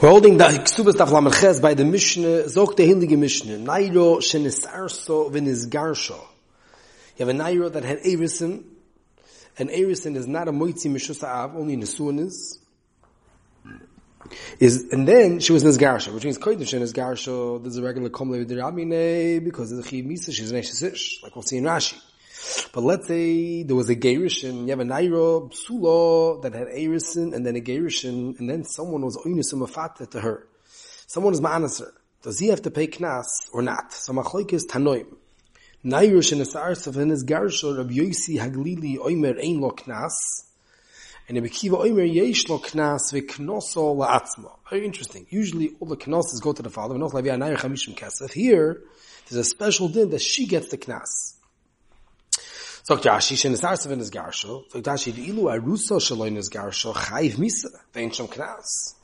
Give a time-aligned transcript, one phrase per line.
[0.00, 5.28] We're holding the Ksubas Daf Lamed by the Mishnah, Zog the Heilige Mishnah, Nairo shenisarso
[5.28, 6.20] v'nizgarsho.
[7.16, 8.62] You have a Nairo that had Erisin,
[9.58, 12.60] and Erisin is not a Moitzi Mishus Av, only Nesuan is.
[14.60, 19.42] Is, and then she was Nizgarsho, which means Kodesh Nizgarsho, there's a regular Komle V'dirabine,
[19.42, 22.00] because of the Chiv Misa, she's an Eshesish, like we'll see in Rashi.
[22.72, 27.34] But let's say there was a Gerishin, you have a Nairo, Psulo, that had Erisin,
[27.34, 30.46] and then a Gerishin, and then someone was Oinusum Afata to her.
[31.06, 31.90] Someone is Ma'anaser.
[32.22, 33.92] Does he have to pay Knas or not?
[33.92, 35.06] So Machloik is Tanoim.
[35.84, 40.10] Nairo Shenesar Safin is Garsho, Rabbi Yosi Haglili Oimer Ein Lo Knas,
[41.28, 44.58] and Rabbi Kiva Oimer Yesh Lo Knas V'Knoso La'atzma.
[44.68, 45.26] Very interesting.
[45.30, 46.96] Usually all the Knosses go to the father.
[48.34, 48.82] Here,
[49.28, 51.37] there's a special din that she gets the Knas.
[52.88, 54.64] So Rashi shenes arsav in his garsho.
[54.70, 58.94] So Rashi the ilu aruso shaloi in his garsho chayiv misa vein shom knas.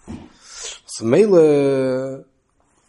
[0.86, 2.24] So mele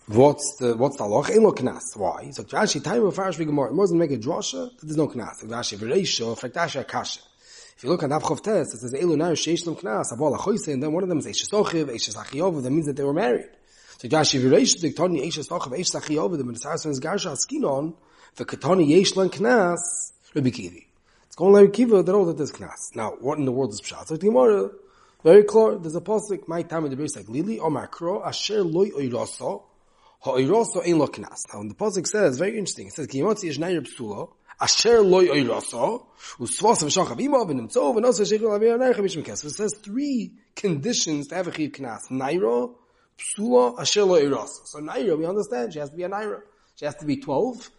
[0.07, 1.29] what's the what's the loch?
[1.31, 1.97] Elo knas.
[1.97, 2.29] Why?
[2.31, 3.73] So Rashi time of farish v'gemor.
[3.73, 4.71] It doesn't make a drosha.
[4.81, 5.41] There's no knas.
[5.41, 7.19] So Rashi v'reisho fraktasha akasha.
[7.75, 10.13] If you look at Avchov Tes, it says elu nair sheish lom knas.
[10.13, 12.63] Abol achoyse, and then one of them is Eishes Ochiv, Eishes Achiyov.
[12.63, 13.49] That means that they were married.
[13.97, 16.37] So Rashi v'reisho diktoni Eishes Ochiv, Eishes Achiyov.
[16.37, 17.95] The in his garsho askinon.
[18.37, 20.13] V'katoni yesh lom knas.
[20.33, 20.84] Rabbi Kivi.
[21.35, 22.95] It's going like Kiva, they know that there's Knas.
[22.95, 24.07] Now, what in the world is Pshat?
[24.07, 24.69] So Gemara,
[25.21, 28.63] very clear, there's a pasuk, my time in the base like Lili, or Makro, Asher
[28.63, 29.63] loy oiroso,
[30.21, 31.39] ha oiroso ein lo Knas.
[31.51, 34.29] Now, when the pasuk says, very interesting, it says, Kiyimotzi ish nair psulo,
[34.61, 36.05] Asher loy oiroso,
[36.39, 39.43] usvos of Shachab Ima, v'nimtzo, v'nosa shechel avir nair chamish mekes.
[39.43, 42.07] It says three conditions to have a Chiv Knas.
[42.11, 42.75] Nairo,
[43.17, 44.65] psulo, Asher loy oiroso.
[44.67, 46.39] So Nairo, we understand, she has to be a Nairo.
[46.75, 47.69] She has to be 12, uh,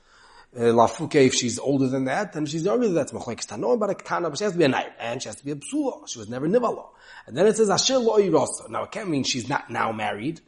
[0.57, 3.09] Lafuke, if she's older than that, then she's younger than that.
[3.09, 5.37] Machlek Tano, but a Ketana, but she has to be a Nair, and she has
[5.37, 6.09] to be a Psula.
[6.09, 6.87] She was never Nivala.
[7.27, 8.71] And then it says Asher Lo Yirosa.
[8.71, 10.41] Now it can't mean she's not now married,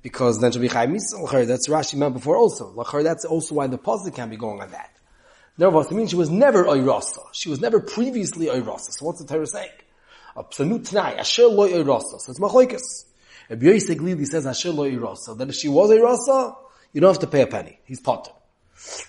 [0.00, 1.46] because then she'll be Chai Misal.
[1.46, 2.72] That's Rashi meant before also.
[2.72, 4.90] Lachar, that's also why the positive can't be going on that.
[5.58, 7.22] Nervous, it means she was never Oirasa.
[7.32, 8.90] She was never previously Oirasa.
[8.92, 9.68] So what's the Torah saying?
[10.34, 12.20] A Psanut Tanai, Asher Lo Oirasa.
[12.20, 13.04] So it's Machlekes.
[13.50, 15.36] Rabbi Yosef Glili says Asher Lo Oirasa.
[15.36, 16.56] That if she was Oirasa,
[16.94, 17.78] you don't have to pay a penny.
[17.84, 18.32] He's potter.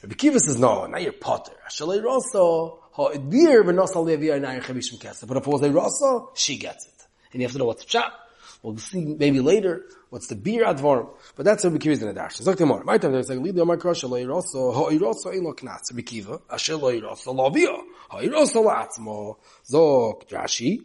[0.01, 1.53] Rabbi Kiva says, no, now you're potter.
[1.69, 4.05] Shalei Rosso, ha'edir v'nosal
[4.41, 5.27] now you're chavishim kesef.
[5.27, 7.07] But if it was a Rosso, she gets it.
[7.31, 8.11] And you have to know what's pshat.
[8.61, 11.09] We'll see maybe later what's the beer advorm.
[11.35, 12.37] But that's Rabbi Kiva's in the dash.
[12.37, 12.85] Zok temor.
[12.85, 15.91] My time there's like lidi omar kro shalei Rosso, ha'i Rosso ein lo knas.
[15.91, 17.77] Rabbi Kiva, lo Rosso lavia,
[18.09, 19.35] ha'i Rosso la'atzmo.
[19.69, 20.81] Zok Rashi.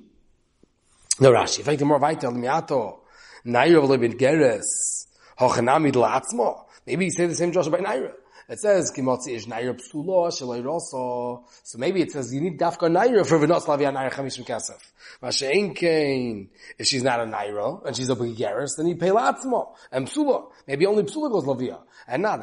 [1.21, 1.62] No Rashi.
[1.62, 3.00] Fängt temor weiter, miato.
[3.47, 5.06] Naira v'lebin geres.
[5.38, 6.65] Hochanamid la'atzmo.
[6.84, 8.12] Maybe you say the same Joshua by Naira.
[8.50, 11.44] It says kimotzi ish naira psulo shaloi roso.
[11.62, 14.81] So maybe it says you need dafka naira for v'nos lavia naira chamishim kesef.
[15.22, 16.48] Mashein.
[16.78, 20.50] If she's not a naira and she's a begeris, then you pay latzmo and psulo.
[20.66, 22.41] Maybe only psulo goes lavia and not.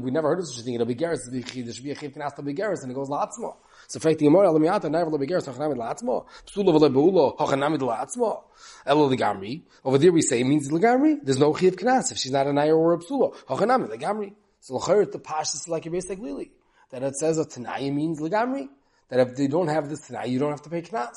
[0.00, 0.74] We never heard of such a thing.
[0.74, 1.28] It'll be geris.
[1.28, 3.56] There should be a chiv kanas to begeris and it goes latzmo.
[3.88, 8.44] So fact the gemara lemiata naira lebegeris hachanamid latzmo psulo v'lebeulo hachanamid latzmo.
[8.86, 9.62] Elo legamri.
[9.84, 11.18] Over there we say it means legamri.
[11.20, 14.34] There's no chiv kanas if she's not a naira or a psulo hachanamid legamri.
[14.60, 16.50] So l'chayr the pashas is like a base like Lili.
[16.90, 18.68] That it says a tanai means legamri.
[19.08, 21.14] That if they don't have this tanai, you don't have to pay knas.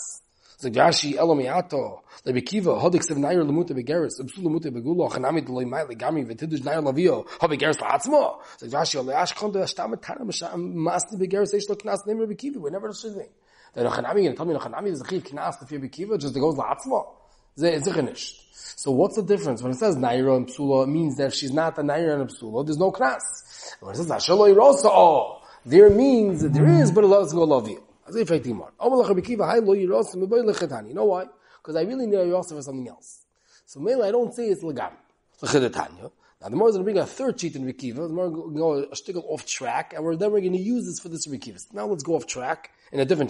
[0.57, 5.85] So Gashi Elomiato lebekiva hodik sev nair lemuta begeris absul lemuta begulo chanami deloi mai
[5.85, 8.37] legamri v'tidush nair lavio ha begeris la'atzmo.
[8.57, 12.57] So Gashi oleash konda ashtam tana masni begeris eish lo knas name bekiva.
[12.57, 13.31] We never should think
[13.73, 16.19] that a chanami and tell me a chanami is a chiv knas if you bekiva
[16.19, 17.07] just goes la'atzmo.
[17.55, 19.61] So what's the difference?
[19.61, 22.23] When it says Naira and Psula, it means that if she's not a Naira and
[22.23, 23.21] a Psula, there's no Knas.
[23.79, 27.43] When it says Ashaloi Rosa, oh, there means that there is, but it doesn't go
[27.43, 27.83] love you.
[28.07, 28.71] As if I think more.
[28.81, 28.89] You
[30.93, 31.25] know why?
[31.57, 33.25] Because I really need a Rosa for something else.
[33.65, 34.93] So mainly I don't say it's Lagam.
[36.41, 38.53] Now the more is going to bring a third cheat in Rikiva, the more going
[38.53, 41.09] to go a shtickle off track, and we're then we're going to use this for
[41.09, 41.63] this Rikiva.
[41.71, 43.29] Now let's go off track in a different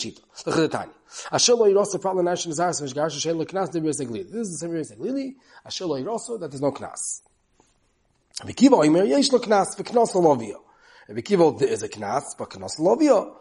[3.46, 4.32] Knas Seglili.
[4.32, 5.36] This is the same Dibir Seglili.
[5.68, 7.22] Ashelo Yirosa, that there's no Knas.
[8.44, 10.62] Rikiva Oimer, Yesh Lo Knas, V'Knos Lovio.
[11.10, 13.36] Rikiva, there is a Knas, but Knos Lovio.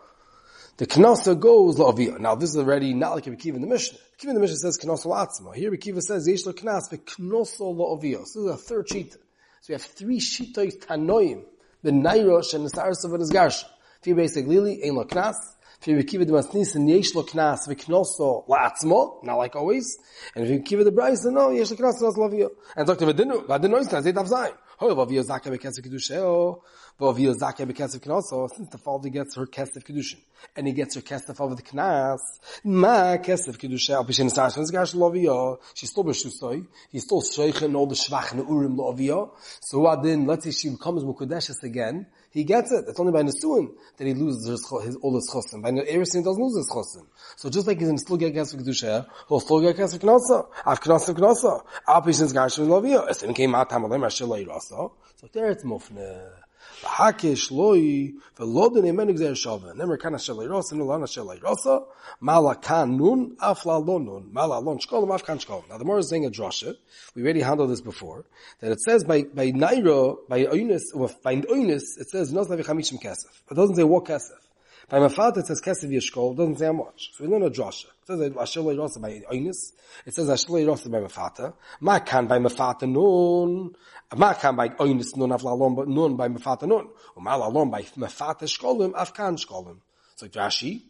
[0.79, 2.19] The Knasa goes Lovio.
[2.19, 3.99] Now this is already not like Rikiva in the Mishnah.
[4.19, 5.55] Rikiva in the Mishnah says Knos Atzma.
[5.55, 8.27] Here Rikiva says Yesh Lo Knas, V'Knos Lovio.
[8.27, 9.17] So this is a third cheat.
[9.61, 11.43] So we have three shitois tanoim.
[11.83, 13.67] The nairosh and the saras of his garsha.
[14.03, 15.35] Fi basic lili, ein lo knas.
[15.83, 19.99] If you kiva the masnisin, yesh lo knas v'knoso la'atzmo, not like always.
[20.35, 22.51] And if you kiva the brisa, no, yesh lo knas v'lavio.
[22.75, 23.05] And Dr.
[23.05, 24.57] Vadinu, Vadinu is Zay Tav Zayin.
[24.81, 26.63] Hoy, v'avio zaka b'kesef kedusheo,
[26.99, 30.17] v'avio zaka b'kesef knoso, since the father gets her kesef kedushin,
[30.57, 32.21] and he gets her kesef over the knas,
[32.65, 37.87] ma kesef kedusheo, b'shin sar, since gash lovio, she's still b'shusoi, he's still shoichen all
[37.87, 42.71] the shvach urim lovio, so what then, let's say she becomes mukudeshes again, he gets
[42.71, 42.85] it.
[42.89, 45.63] It's only by Nesuin that he loses his, his all his chosim.
[45.63, 47.07] By Eresin, he doesn't lose his chosim.
[47.37, 50.47] So just like he's in still get Kesef Kedusha, he'll still get Kesef Knosa.
[50.65, 51.65] Av Knosa Knosa.
[51.89, 53.09] Al Pishin's Garshim Lovio.
[53.09, 54.93] Esim came out Tamalem Asher Lo Yirasa.
[55.17, 56.40] So there it's Mufne.
[56.83, 59.75] Hakish loy velodin emen gzer shava.
[59.75, 61.85] Nemer kan asher leirosa no lan asher leirosa.
[62.21, 64.33] Mala kan nun afla lonun.
[64.33, 65.69] Mala lon shkolom af kan shkolom.
[65.69, 66.77] Now the more is saying a drasha.
[67.15, 68.25] We already handled this before.
[68.61, 72.63] That it says by by nairo by oinus or by oinus it says nos levi
[72.63, 73.33] chamishim kesef.
[73.51, 74.41] It doesn't say what kesef.
[74.91, 77.13] By Mafata it says Kesef Yishkol, doesn't say how much.
[77.15, 77.85] So we learn a drasha.
[77.85, 79.71] It says Asher Rosa by Oinus,
[80.05, 81.55] it says Asher Rosa by Mafata.
[81.79, 83.73] Ma kan by Mafata nun,
[84.17, 86.89] ma kan by Oinus nun af lalom, but nun by Mafata nun.
[87.19, 89.79] Ma lalom by Mafata Shkolim, af kan Shkolim.
[90.17, 90.83] So Rashi,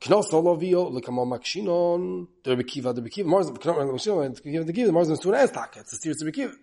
[0.00, 4.92] Knos Olovio, Lekamo Makshinon, Der Bekiva, Der Bekiva, Marz, Knos Makshinon, Der Bekiva, Der Bekiva,
[4.92, 6.54] Marz, Tun Estak, it's a steer to Bekiva.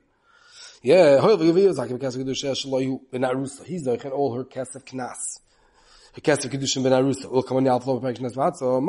[0.82, 5.40] Yeah, Hoyle Bekiva, Zakim Kesef Kedusha, Shaloyu, Ben Arusa, he's the all her Kesef Knas.
[6.22, 7.24] Kesef kedushin ben arusa
[8.60, 8.80] so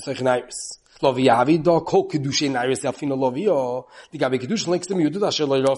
[0.00, 0.60] vsach nairis
[1.02, 2.54] lo vi avi do kedushin
[2.94, 5.76] fino lo vi o di kedushin shel lo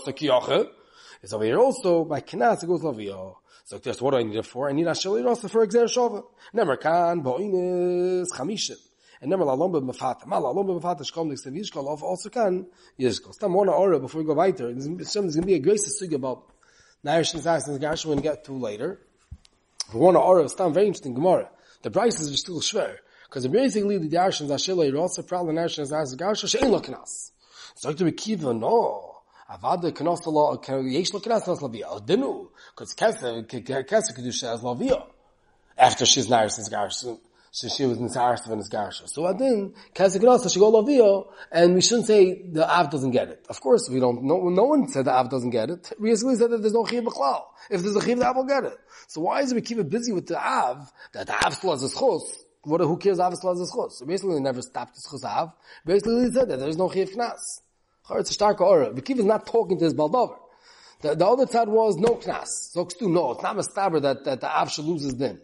[1.33, 4.37] over here also by knas goes lo vi o so just what do i need
[4.37, 6.23] it for i need a shel rosta for exer shova
[6.55, 8.79] nemer kan boines khamishin
[9.21, 12.67] and never la lomba mafata ma la lomba mafata shkom dik sevish kol also kan
[12.99, 16.13] yes kost tam one before we go weiter there's going to be a to speak
[16.13, 16.56] about
[17.05, 19.01] Nairish and Zayas and Gash we're going to get to later.
[19.91, 21.49] For one hour, it's not very interesting Gemara.
[21.83, 22.97] The prices are still schwer.
[23.29, 26.71] Because basically the Darish and Zashila are also probably Nairish and Zayas and Gash she'en
[26.71, 27.31] lo knas.
[27.75, 29.17] So to be kiva, no.
[29.51, 32.05] Avada knas lo, yesh lo knas nas lavia.
[32.05, 32.49] Dinu.
[32.75, 35.07] Because Kesef, Kesef Kedusha as lavia.
[35.79, 37.05] After she's Nairish and Gash
[37.57, 39.09] so she was in Saras of his Garsha.
[39.09, 43.47] So Adin, Kasagrasa, she go and we shouldn't say the Av doesn't get it.
[43.49, 45.91] Of course, we don't, no, no one said the Av doesn't get it.
[45.99, 47.45] We basically said that there's no Chiv B'chlal.
[47.71, 48.77] If there's a Chiv, the Av will get it.
[49.07, 51.71] So why is it we keep it busy with the Av, that the Av still
[51.71, 52.25] has a schos?
[52.65, 53.93] What, who cares Av still has a schos?
[53.93, 55.53] So basically, they never stopped the schos Av.
[55.87, 57.41] Basically, they said that there's no Chiv Knas.
[58.11, 58.93] It's a stark aura.
[58.93, 60.37] Bekiv is not talking to his Baldover.
[61.01, 62.49] The, the other side was no Knas.
[62.49, 65.41] So no, it's not a stabber that, that the Av should lose his din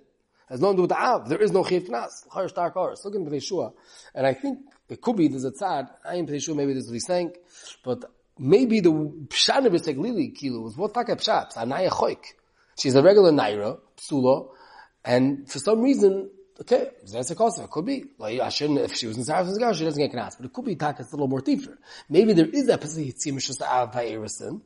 [0.49, 1.29] has to do with the Av.
[1.29, 2.27] There is no Chiv Knas.
[3.05, 3.73] Look in Shua.
[4.15, 4.59] And I think
[4.89, 5.89] it could be there's a tzad.
[6.05, 7.33] I am Shua, maybe this is what he's saying.
[7.83, 8.05] But
[8.39, 11.57] maybe the Pshat of Lili Kilo was what of Pshat?
[11.57, 12.25] Anaya Choik.
[12.79, 14.49] She's a regular Naira, Psula,
[15.05, 16.31] and for some reason,
[16.61, 17.59] okay, that's a cause.
[17.59, 18.05] It could be.
[18.19, 20.37] Like, I shouldn't, if she was in Fisgar, she doesn't get Knas.
[20.37, 21.79] But it could be Takas a little more deeper.
[22.09, 24.63] Maybe there is that Pesach Yitzim Mishus Av by Erison,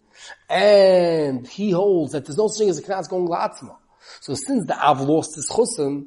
[0.48, 3.76] and he holds that there's no such thing as a Knas going Latzma.
[4.20, 6.06] So since the Av lost his chusim,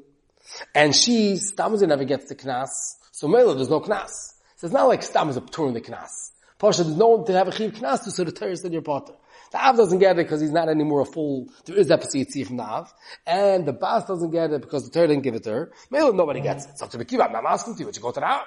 [0.74, 2.69] and she, Stamza never gets the knas,
[3.12, 4.12] so Mela, there's no knas.
[4.56, 6.31] So it's not like Stamza touring the knas.
[6.57, 8.81] Pasha, there's no one to have a chiv knas to, so the Torah said your
[8.81, 9.13] potter.
[9.51, 12.57] The Av doesn't get it because he's not anymore a full, there is Pesach from
[12.57, 12.94] the Av,
[13.25, 15.72] and the Bas doesn't get it because the Torah didn't give it to her.
[15.90, 16.78] Mela, nobody gets it.
[16.78, 18.46] So to be kiva, I'm not asking you, but you go to the Av.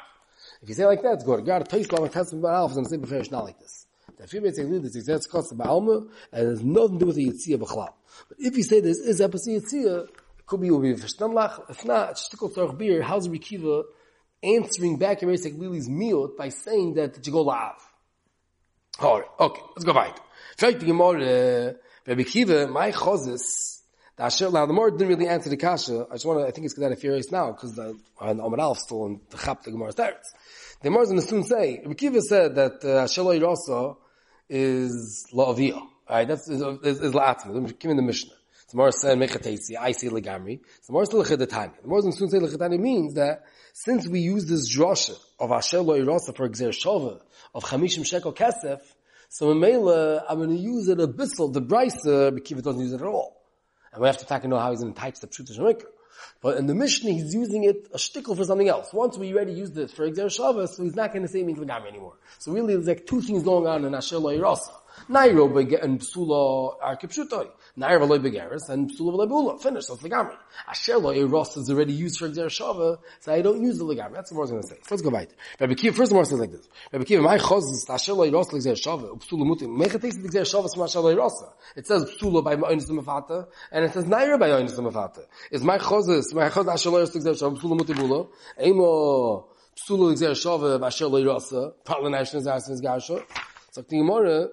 [0.63, 1.45] If you say like that, it's good.
[1.45, 3.87] God, Toys Law, Testament about Alf, and say before not like this.
[4.19, 7.27] The female this is that's cost Baalma, and it has nothing to do with the
[7.29, 7.93] Yitzia B'chlal.
[8.29, 11.71] But if you say this is Epis Yitzia, it could be will be Verstanlach.
[11.71, 13.85] If not, Shtikol Tzarech Beer, how's Rikiva
[14.43, 17.77] answering back in Eresek Lily's miot by saying that you go lav?
[19.01, 20.19] Alright, okay, let's go back.
[20.57, 21.75] Fragt the Gemara,
[22.07, 23.82] Rabbi Kiva, my chozis,
[24.17, 26.51] the Asher, now the more didn't really answer the kasha, I just want to, I
[26.51, 29.63] think it's good that I now, because the, on Omar Alf still in the chap
[29.63, 30.33] the Gemara starts.
[30.83, 33.99] The Gemara is going to soon say, Rabbi Kiva said that uh, Asher Lo
[34.49, 35.83] is La'aviyah.
[36.09, 37.79] Alright, that's, is, is, is La'atzma.
[37.79, 38.33] Give the Mishnah.
[38.69, 40.61] The Gemara said, Mechatesi, I say Legamri.
[40.61, 41.77] The Gemara said Lechidatani.
[41.77, 45.17] The Gemara is going to soon say Lechidatani means that since we use this drasha
[45.41, 47.21] of Asher Lo Yirasa for Exer Shova,
[47.55, 48.81] of Chamishim Shekel Kesef,
[49.31, 52.93] so in Mela, I'm going to use it a bissel, the Brisa, Bekiva doesn't use
[52.93, 53.42] it at all.
[53.93, 55.85] And we have to talk and know how he's going to touch the Pshuta Shemikah.
[56.41, 58.93] But in the Mishnah, he's using it a shtickle for something else.
[58.93, 61.47] Once we already used it for Exer Shabbos, so he's not going to say it
[61.47, 62.15] means Legami anymore.
[62.39, 64.71] So really, there's like two things going on in Asher Lo Yirasa.
[65.09, 67.49] Nairo and psula are kipshutoi.
[67.79, 69.59] Nairo v'loy begeris and psula v'loy bula.
[69.59, 69.87] Finish.
[69.87, 70.37] So it's legamri.
[70.69, 74.15] Asher lo eros is already used for exer shava, so I don't use the legamri.
[74.15, 74.77] That's what I was going to say.
[74.77, 75.29] So let's go back.
[75.59, 76.69] Rabbi Kiva, first of all, says like this.
[76.93, 79.77] Rabbi Kiva, my chos is asher lo eros l'exer shava, psula mutim.
[79.77, 81.53] Mechatis is exer shava from asher lo erosa.
[81.77, 85.25] It says psula by ma'onis mafata, and it says nairo by ma'onis mafata.
[85.51, 88.27] Is my chos is, my chos asher lo eros l'exer shava, psula mutim bula.
[88.61, 91.73] Emo, psula l'exer shava, asher lo erosa.
[91.85, 93.25] Partly nation is asking his garsha.
[93.71, 94.49] So the Gemara,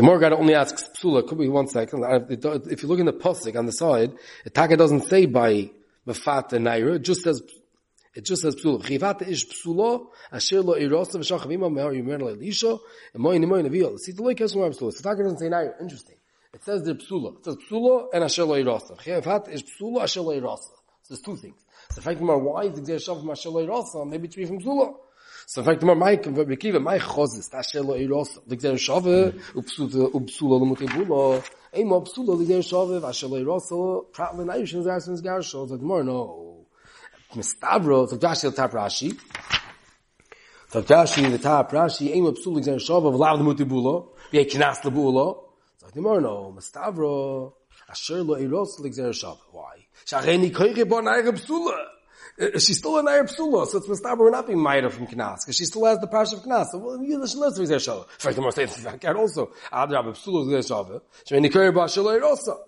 [0.00, 1.26] the got only asks psula.
[1.26, 2.04] Could be one second.
[2.30, 4.12] If you look in the pasuk on the side,
[4.52, 5.70] Taka doesn't say by
[6.06, 6.96] mafat and naira.
[6.96, 7.42] It just says
[8.14, 8.82] it just says psula.
[8.82, 12.78] Chivata ish psula asher lo irosa v'shach v'ima me'ar yimer le'lisha
[13.14, 13.98] and mo'in mo'in aviyol.
[13.98, 14.92] See the has more psula.
[14.92, 15.80] So Taka doesn't say naira.
[15.80, 16.16] Interesting.
[16.54, 17.38] It says the psula.
[17.38, 18.96] It says psula and asher lo irosa.
[18.98, 20.70] Chivata ish psula asher lo irosa.
[21.02, 21.56] So there's two things.
[21.90, 24.08] So the fact why is the Gzer from asher lo irosa?
[24.08, 24.94] Maybe it's from psula.
[25.52, 28.56] so fakt mir mike und wir geben mike hoz ist das selo i los de
[28.56, 31.42] gzen shove u psu lo mo te bulo.
[31.72, 33.66] Ey mo psu lo de gzen shove va selo i los
[34.12, 36.64] problem i shon uns gar shol so mor no
[37.34, 38.88] mr so dashi ta
[40.70, 44.14] so dashi de taprashi ey mo psu de gzen shove va lo mo te bulo
[44.30, 44.46] bi
[44.84, 45.26] lo bulo.
[45.80, 46.78] So ni mor no mr
[47.88, 49.42] a selo i los de gzen shove.
[49.50, 49.82] Why?
[50.06, 51.99] Shagen ikoy bon ay ge lo
[52.40, 55.06] Uh, uh, she's still an Arab Psula, so it's Mustaba, we're not being Maida from
[55.06, 56.66] Knas, because she still has the Parsha of Knas.
[56.72, 58.08] So, well, you listen to this, Shava.
[58.18, 58.66] Fact, the more say,
[58.98, 61.02] can also, Adrab, Psula is Shava.
[61.26, 62.58] Shemeni Kuri Ba Shaloi also.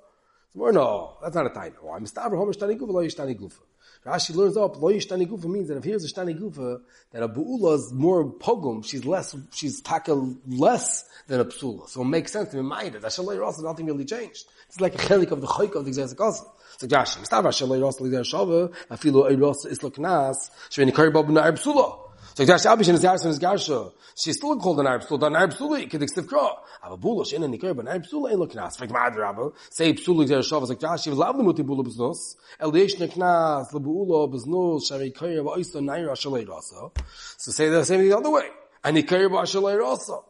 [0.54, 1.74] So, no, that's not a time.
[1.80, 1.98] Why?
[1.98, 3.60] Mustaba, Homer Shtani Gufa, Lo Yishtani Gufa.
[4.04, 6.80] Rashi learns up, Lo Yishtani Gufa means that if here's a Shtani Gufa,
[7.12, 10.12] that a Bu'ula is more pogum, she's less, she's taka
[10.48, 11.88] less than a Psula.
[11.88, 12.98] So it makes sense to be Maida.
[12.98, 14.46] That Shaloi also, nothing really changed.
[14.68, 16.52] It's like a chelik of the chayk of the Gzezek also.
[16.78, 21.28] So Gashi, Mistava Shaloi Ross Lidar Shava, Afilu Ei Ross Islo Knas, Shveni Kari Bob
[21.28, 21.98] Na'ar Psula.
[22.34, 23.92] So Gashi Abishin is Yarsin is Garsha.
[24.16, 26.60] She's still called an Arab Psula, the Arab Psula, Kedik Stiv Kra.
[26.82, 28.78] Ava Bula, Shena Nikari, but an Arab Psula, Elo Knas.
[28.78, 32.74] Fek Ma'ad Rabba, say Psula Lidar Shava, so Gashi, Lav the Muti Bula Biznos, El
[32.74, 36.90] Yesh Knas, Lebuula Biznos, Shari Kari, Ava Oisto Naira Shaloi Rossa.
[37.36, 38.48] So say the same thing the other way.
[38.82, 40.20] And Nikari Ba Shaloi Rossa.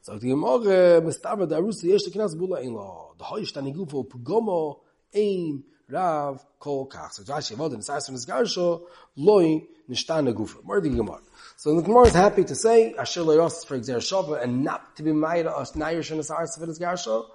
[0.00, 3.14] So the Gemara, Mistava, the Arusi, Yesh Knas Bula Ein Lo.
[3.18, 4.80] The Hoyish Tanigufo, Pugomo,
[5.14, 7.12] Ein, Rav kol kach.
[7.12, 7.76] So Rashi Avodim
[8.10, 8.82] his garsho
[9.16, 10.62] loy nishtana gufa.
[10.64, 11.20] More the Gemara.
[11.56, 15.02] So the Gemara is happy to say Asher loyos for Xer Shava and not to
[15.02, 17.26] be made us uh, Nair Shana Sars for his garsho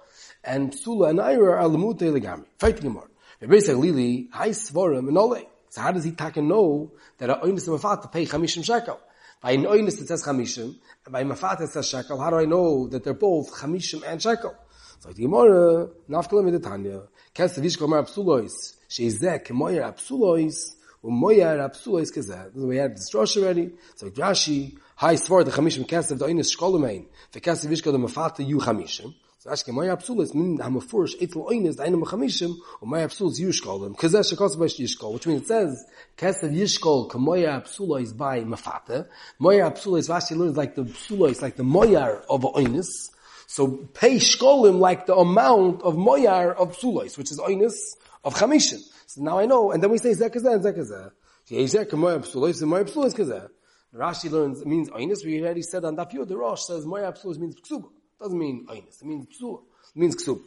[0.44, 2.44] and Psula and Nair are lemute legami.
[2.58, 3.06] Fight Gemara.
[3.40, 5.42] Rabbi say Lili hay svorim and ole.
[5.70, 8.98] So how does he take know that a and mafat to pay chamishim shekel?
[9.40, 10.74] By an oinus it says chamishim,
[11.04, 12.20] and by mafat it says shekel.
[12.20, 14.56] How do I know that they're both chamishim and shekel?
[15.00, 22.10] So the Gemara, nafkalim the Tanya, Kesef ish gomer apsulois, sheizeh kemoyer apsulois, umoyer apsulois
[22.12, 22.44] kazeh.
[22.46, 23.70] This is the way we had this Rosh already.
[23.96, 28.46] So Rashi, hai svar the chamishim kesef, the oinis shkolomein, the kesef ish godem afata
[28.46, 29.14] yu chamishim.
[29.38, 33.48] So Rashi kemoyer apsulois, meaning ham afurish etzel oinis, the einim chamishim, umoyer apsulois yu
[33.48, 39.06] shkolem, kazeh shekos baish yishkol, which means it says, kesef yishkol kemoyer apsulois by mafata,
[39.38, 43.10] moyer apsulois, Rashi learns like the apsulois, like the moyer of a oinis,
[43.50, 48.78] so pay shkolim like the amount of moyar of psulois, which is oinus of chamishin.
[49.06, 51.10] So now I know, and then we say zekazeh and zekazeh.
[51.48, 53.48] Yezek moyar psulois and moyar psulois kazeh.
[53.94, 57.38] Rashi learns, it means oinus, we already said on Daf the Rosh says moyar psulois
[57.38, 57.88] means ksuba.
[58.20, 59.62] Doesn't mean oinus, it means psuba.
[59.94, 60.42] It means ksuba.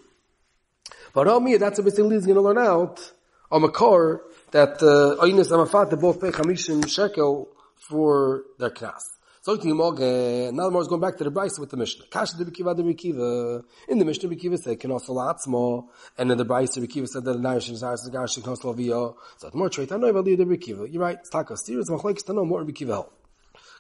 [1.16, 3.12] But Rami, that's what a bit is going to learn out
[3.52, 4.20] on Makor
[4.52, 9.02] that uh, and mafat, both pay chamishin shekel for their knas.
[9.44, 12.06] So the Gemara, now the is going back to the Brisa with the Mishnah.
[12.12, 13.64] Kasha de Bekiva de Bekiva.
[13.88, 15.88] In the Mishnah, Bekiva said, can also latzmo.
[16.16, 19.16] And in the Brisa, Bekiva said that the Nairish is Haris Gash can also lavio.
[19.38, 20.94] So the more trait, I know about the Bekiva.
[20.94, 21.58] You're right, it's Taka.
[21.58, 23.14] Steers, Machlaikis, to know more Bekiva help.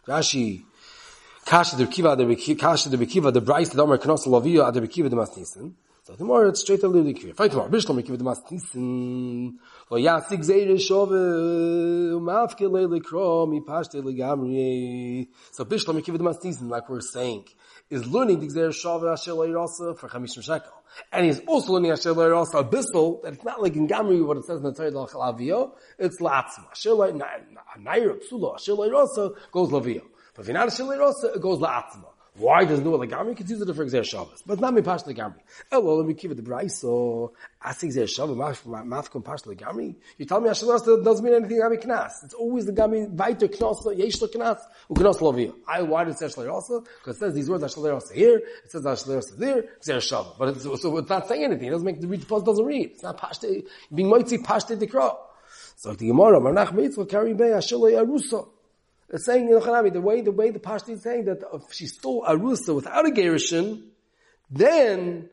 [0.07, 0.63] Rashi,
[1.45, 4.67] Kasha de Bekiva de Bekiva, Kasha de Bekiva, the Brisa, the Omer can also lavio,
[4.67, 5.73] at the Bekiva de Masnissen.
[6.03, 7.35] So the more it's straight to the Bekiva.
[7.35, 7.69] Fight tomorrow.
[7.69, 9.59] Bishlam Bekiva de Masnissen.
[9.91, 15.27] Lo yasik zeire shove umafke lele kro mi pashte legamri.
[15.51, 17.45] So Bishlam Mekiv the Masnisen, like we're saying,
[17.91, 20.73] is learning the zeire shove asher rasa for chamishim shekel.
[21.11, 24.37] And he's also learning asher rasa a bissel, that it's not like in Gamri what
[24.37, 26.71] it says in the Torah Chalavio, it's la'atzma.
[26.71, 30.01] Asher naira psula, asher rasa goes lavio.
[30.33, 32.10] But if you're not asher rasa, it goes la'atzma.
[32.35, 33.29] Why doesn't do it like Gamri?
[33.35, 34.41] Because use it for Xer Shabbos.
[34.45, 35.41] But not me pash the Gamri.
[35.69, 39.95] Elo, let me keep it the Bryce, so ask Xer Shabbos, mafkom pash the Gamri.
[40.17, 40.69] You tell me Hashem
[41.03, 42.23] doesn't mean anything Gamri Knas.
[42.23, 45.53] It's always the Gamri, Vaiter Knas, Yesh Lo Knas, Uknas Lovia.
[45.67, 48.83] I, why does say Shler Because it says these words Shler Rasa here, it says
[48.83, 50.35] Shler Rasa there, Xer Shabbos.
[50.39, 51.67] But it's, so it's not saying anything.
[51.67, 52.91] It doesn't make the read, the doesn't read.
[52.91, 55.17] It's not pashte, being moitzi pashte the
[55.75, 58.47] So the Gemara, Marnach Mitzvah, carry Bey, Hashem Arusa.
[59.13, 61.87] It's saying in Chanami, the way, the way the Pashti is saying that if she
[61.87, 63.83] stole Arusa without a Gerishin,
[64.49, 65.29] then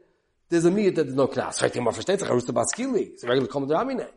[0.48, 1.62] there's a miyat that there's no knas.
[1.62, 3.12] Right, more versteht sich, Arusa Baskili.
[3.12, 4.08] It's a regular common Ramine.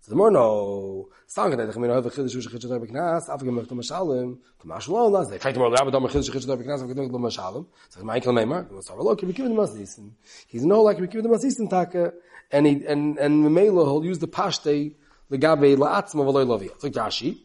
[0.00, 3.40] So the more no, sagen that ich mir habe khidish shul khidish darbe knas, af
[3.40, 6.82] gemacht um shalom, kama shalom nas, they fight more rabbe dom khidish khidish darbe knas,
[6.82, 7.66] gemacht um shalom.
[7.88, 9.98] So Michael Neymar, was aber look, we give them as
[10.46, 12.12] He's no like we give as this taka
[12.52, 14.94] and he and and Mela he'll use the pashte
[15.30, 16.70] the gabe la atzma v'loy lovi.
[16.78, 17.38] So Rashi,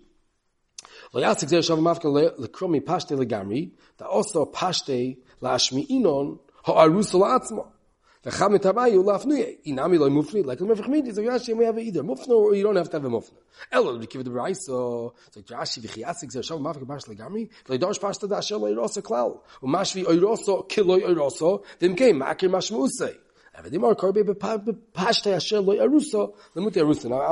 [3.98, 7.40] da also pashte la ashmi inon ha arus la.
[8.22, 9.02] The chamet habai you.
[9.02, 12.64] Inami loy mufni, like the mefach midi, so Rashi we have either mufna or you
[12.64, 13.38] don't have to have a mufna.
[13.72, 17.50] Elo, we give the rice, so, so Rashi v'chi yasik shav mafka pashte le gamri,
[17.70, 19.40] le dorsh da asher lo yirosa klal.
[19.64, 23.16] Umashvi oiroso, kiloi oiroso, then came makir mashmusei.
[23.62, 23.92] Now, I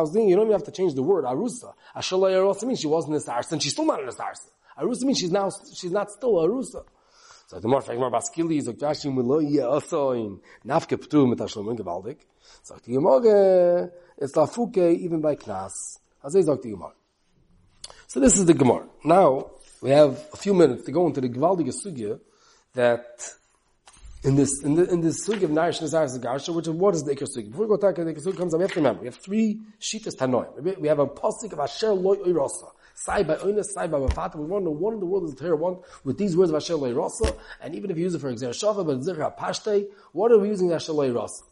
[0.02, 1.74] was thinking, you don't even have to change the word, arusa.
[1.96, 4.50] Asher lo means she wasn't a sarsa, and she's still not a sarsa.
[4.78, 6.84] Arusa means she's now, she's not still arusa.
[7.48, 11.40] So the more Gemara Baskili is like Jashim lo ye also in nafke ptu mit
[11.40, 12.18] ashlomen gewaltig.
[12.62, 15.38] Sagt die it's la fuke even by.
[15.48, 16.92] As is sagt die Gemara.
[18.08, 18.90] So this is the Gemara.
[19.06, 22.20] Now we have a few minutes to go into the gewaltige sugya
[22.74, 23.34] that
[24.28, 27.04] in this in, the, in this sug of Narish Nazar Zagarsha, which is what is
[27.04, 27.46] the Iker Sug?
[27.46, 29.16] Before we go talk the Iker Sug comes up, we have to remember, we have
[29.16, 30.80] three Shitas Tanoim.
[30.80, 32.72] We have a Pasik of Asher Loi Oirosa.
[32.94, 34.36] Sai by Oina, Sai by Mafata.
[34.36, 36.52] We want to know what in the world is the Torah want with these words
[36.52, 39.38] of Asher Loi Rosa, and even if you use it for Exer Shava, but Zirha
[39.38, 41.44] Pashte, what are we using Asher Loi Rosa?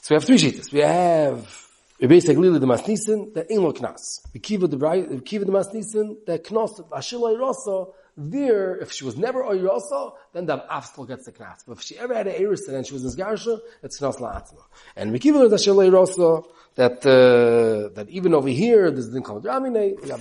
[0.00, 0.72] So we have three Shitas.
[0.72, 1.68] We have
[2.00, 4.22] we basically the Masnisin, the Ein Lo Knas.
[4.32, 9.16] We kiva the Kiva the Masnisin, the Knos, Asher Loi Rosa, there, if she was
[9.16, 11.64] never Oyrasa, then the Avstal gets the Knas.
[11.66, 14.62] But if she ever had an Eris and she was in Zgarsha, it's Knas La'atzma.
[14.96, 19.44] And we keep it as Oyrasa, that, uh, that even over here, there's the called
[19.44, 20.14] Ramine, it's a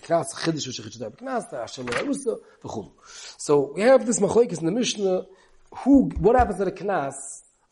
[0.00, 2.90] Knas, Chiddush, which is a Knas, the Asher Oyrasa, v'chum.
[3.38, 5.26] So we have this Machlekes in the Mishnah,
[5.78, 7.14] who, what happens to the Knas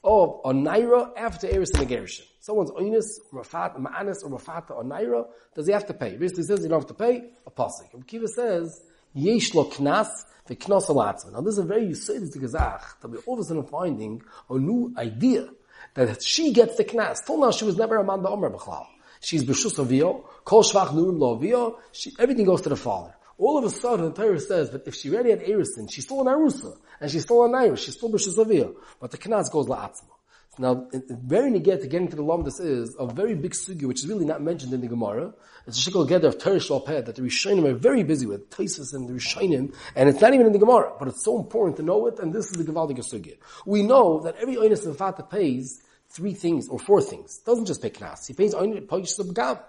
[0.04, 2.26] of a Naira after Eris and a Gershon?
[2.40, 6.16] Someone's Oinus, Rafat, Ma'anis, or Rafata, or Naira, does he have to pay?
[6.16, 7.92] Basically says you don't have to pay, a Pasik.
[7.92, 8.82] And Kiva says,
[9.16, 10.08] yesh lo knas
[10.48, 11.32] v'knos alatzman.
[11.32, 14.58] Now this is a very yisodis gezach that we're all of a sudden finding a
[14.58, 15.48] new idea
[15.94, 17.24] that she gets the knas.
[17.24, 18.86] Till now she was never a man da Omer b'chlal.
[19.20, 21.76] She's b'shus avio, kol shvach nurim lo avio,
[22.18, 23.14] everything goes to the father.
[23.38, 26.22] All of a sudden, the Torah says that if she already had Erison, she's still
[26.22, 29.66] an Arusa, and she's still an Irish, she's still B'Shus Aviyah, but the Knas goes
[29.66, 30.15] La'atzma.
[30.58, 34.08] Now, very negat to getting to the lamdas is a very big sugi, which is
[34.08, 35.34] really not mentioned in the Gemara.
[35.66, 38.94] It's a shikol gather of Teresh Peh that the Rishonim are very busy with, Taisus
[38.94, 41.82] and the Rishonim, and it's not even in the Gemara, but it's so important to
[41.82, 43.36] know it, and this is the Gevaldig sugi.
[43.66, 47.38] We know that every Oinus of Fata pays three things, or four things.
[47.38, 48.26] It Doesn't just pay Knas.
[48.26, 49.60] He pays Oinus, Poishis of Begam.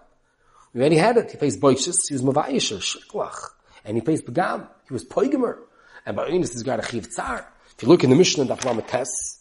[0.73, 1.31] We already had it.
[1.31, 3.37] He pays Boishis, he was Mavayish, or Shiklach.
[3.83, 5.57] And he pays Begam, he was Poigamer.
[6.05, 7.45] And by Oinus, he's got a Chiv Tzar.
[7.75, 9.36] If you look in the Mishnah, the Aflamates,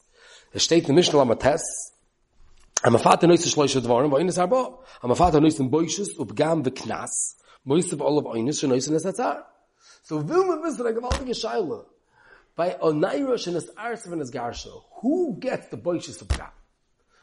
[0.57, 1.93] Es steht in der Mishnah Lamates,
[2.83, 6.65] am Vater neus shloish dvarim, va ines arba, am Vater neus in boishes up gam
[6.65, 7.35] ve knas,
[7.67, 9.43] moist of all of eines neus in esatzar.
[10.05, 11.85] So will man wissen, a gewaltige Scheile,
[12.57, 16.49] by Onaira shenes arsev and garsho, who gets the boishes of gam?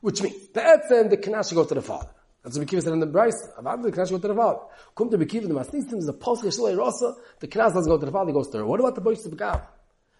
[0.01, 2.11] Which means, that's then the knas should go to the father.
[2.43, 3.47] What Bekiva said in the Bryce.
[3.57, 4.59] About the knas go to the father.
[4.95, 8.05] Come to Bekiva, the Masnistim, is a posche shloi rosa, the knas doesn't go to
[8.05, 8.65] the father, goes to her.
[8.67, 9.59] What about the boishes of gam?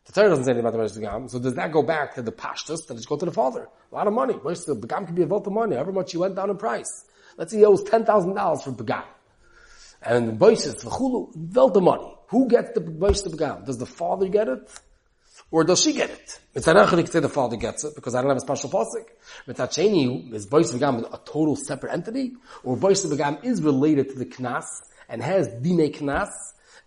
[0.06, 2.32] The Torah doesn't say anything about the Gam, so does that go back to the
[2.32, 2.88] pashtus?
[2.88, 3.70] Then it's go to the father.
[3.92, 4.34] A lot of money.
[4.34, 7.06] The Begam can be a vote of money, however much he went down in price.
[7.38, 9.06] Let's say he owes $10,000 for Begam.
[10.02, 12.14] And Boises, V'chulu, vote of money.
[12.28, 13.66] Who gets the Boises Begam?
[13.66, 14.70] Does the father get it?
[15.50, 16.40] Or does she get it?
[16.54, 19.06] Mitzarech, you say the father gets it, because I don't have a special pasuk.
[19.48, 22.34] Mitzacheni, is Boises Begam a total separate entity?
[22.64, 24.66] Or Boises Begam is related to the Knas,
[25.08, 26.30] and has Dine Knas,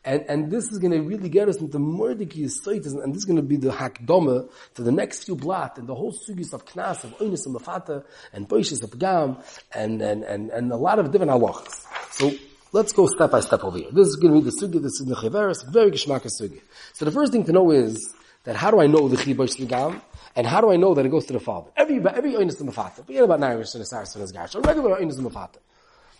[0.07, 3.25] and, and this is going to really get us into Mordecai Yisoitis, and this is
[3.25, 6.65] going to be the hakdoma to the next few blot, and the whole sugis of
[6.65, 9.37] Knas, of Oinus and Mafata, and Boishis of Gam,
[9.73, 11.85] and, and, and, and a lot of different halachas.
[12.13, 12.33] So,
[12.73, 13.89] let's go step by step over here.
[13.91, 16.63] This is going to be the sugi, this is the Chiveris, very Geshmaka sugi.
[16.95, 18.15] So the first thing to know is,
[18.45, 20.01] that how do I know the Chibosh Gam,
[20.37, 21.71] and how do I know that it goes to the father?
[21.77, 25.17] Every, every Oinus and Mafata, forget about Nairish and Asaris and Asgash, a regular Oinus
[25.17, 25.59] and Mafata.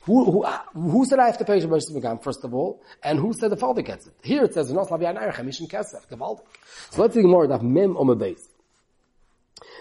[0.07, 2.81] Who, who, ah, who said I have to pay Shabbat Megam, first of all?
[3.03, 4.15] And who said the father gets it?
[4.23, 6.09] Here it says, Nos Lavi Anayr Chamishin Kesef.
[6.91, 8.39] So let's see Gemara, Daf Mem Ome Beis.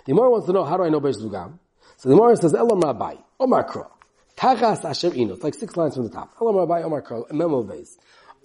[0.06, 1.60] The Gemara wants to know, how do I know Beis Megam?
[1.98, 3.86] So the Gemara says, Elam Rabbi, Omar Kro,
[4.36, 6.34] Tachas Asher Ino, it's like six lines from the top.
[6.42, 7.96] Elam Rabbi, Omar Kro, Mem Ome Beis.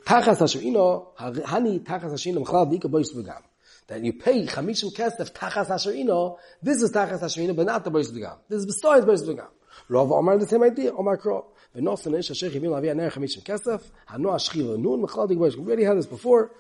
[0.05, 3.41] Tachas Asher Ino, Hani Tachas Asher Ino, Mchlal Dika Beis Megam.
[3.87, 7.85] That you pay Chamishim Kesef, Tachas Asher Ino, this is Tachas Asher Ino, but not
[7.85, 8.37] the Beis Megam.
[8.51, 9.49] This is besides Beis Megam.
[9.89, 11.47] Rav Omar the same idea, Omar Kro.
[11.77, 15.57] V'nosan ish asher chivim lavi aner chamishim kesef, hanu ashchiva nun mechladik boish.
[15.57, 16.53] We already had this before,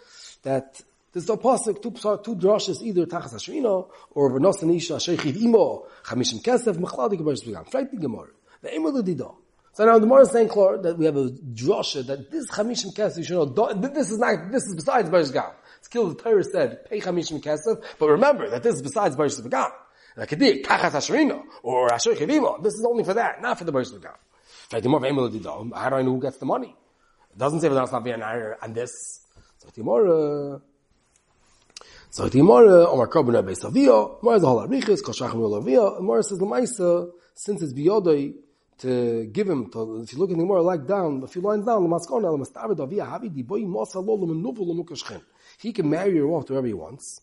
[0.42, 0.80] that
[1.12, 6.76] there's a pasuk, two, two either tachas ashrino, or v'nosan ish asher chivimo chamishim kesef,
[6.76, 7.68] mechladik boish begam.
[7.70, 8.28] Freit the Gemara.
[8.62, 9.34] The emel didah.
[9.72, 12.92] So now the Gemara is saying clear that we have a drasha that this chamishim
[12.94, 15.52] kesef, you should know, this is not, this is besides boish gam.
[15.78, 19.40] It's killed the Torah said, pay chamishim kesef, but remember that this is besides boish
[19.40, 19.70] begam.
[20.16, 22.62] Like a dir, kachas ashrino, or asher chivimo.
[22.62, 24.16] This is only for that, not for the boish begam.
[24.70, 25.74] Freit the Gemara, emel didah.
[25.76, 26.76] How do I know who gets the money?
[27.32, 29.26] It doesn't say whether it's not being on this.
[29.58, 30.60] So the Gemara,
[32.10, 35.96] so the Omar Korban Rebbe Savio, Gemara is a whole arichis, Kol Shachim Yol Avio,
[35.96, 38.32] Gemara says, Lamaisa, since it's biyodai,
[38.78, 41.82] to give him, to, if you look the Gemara, like down, a few lines down,
[41.86, 45.20] Lamaskona, Lamastavid Avia, Havi Diboy Mosa Lo Lemenuvu Lemukashchen.
[45.58, 47.20] He can marry her off to he wants.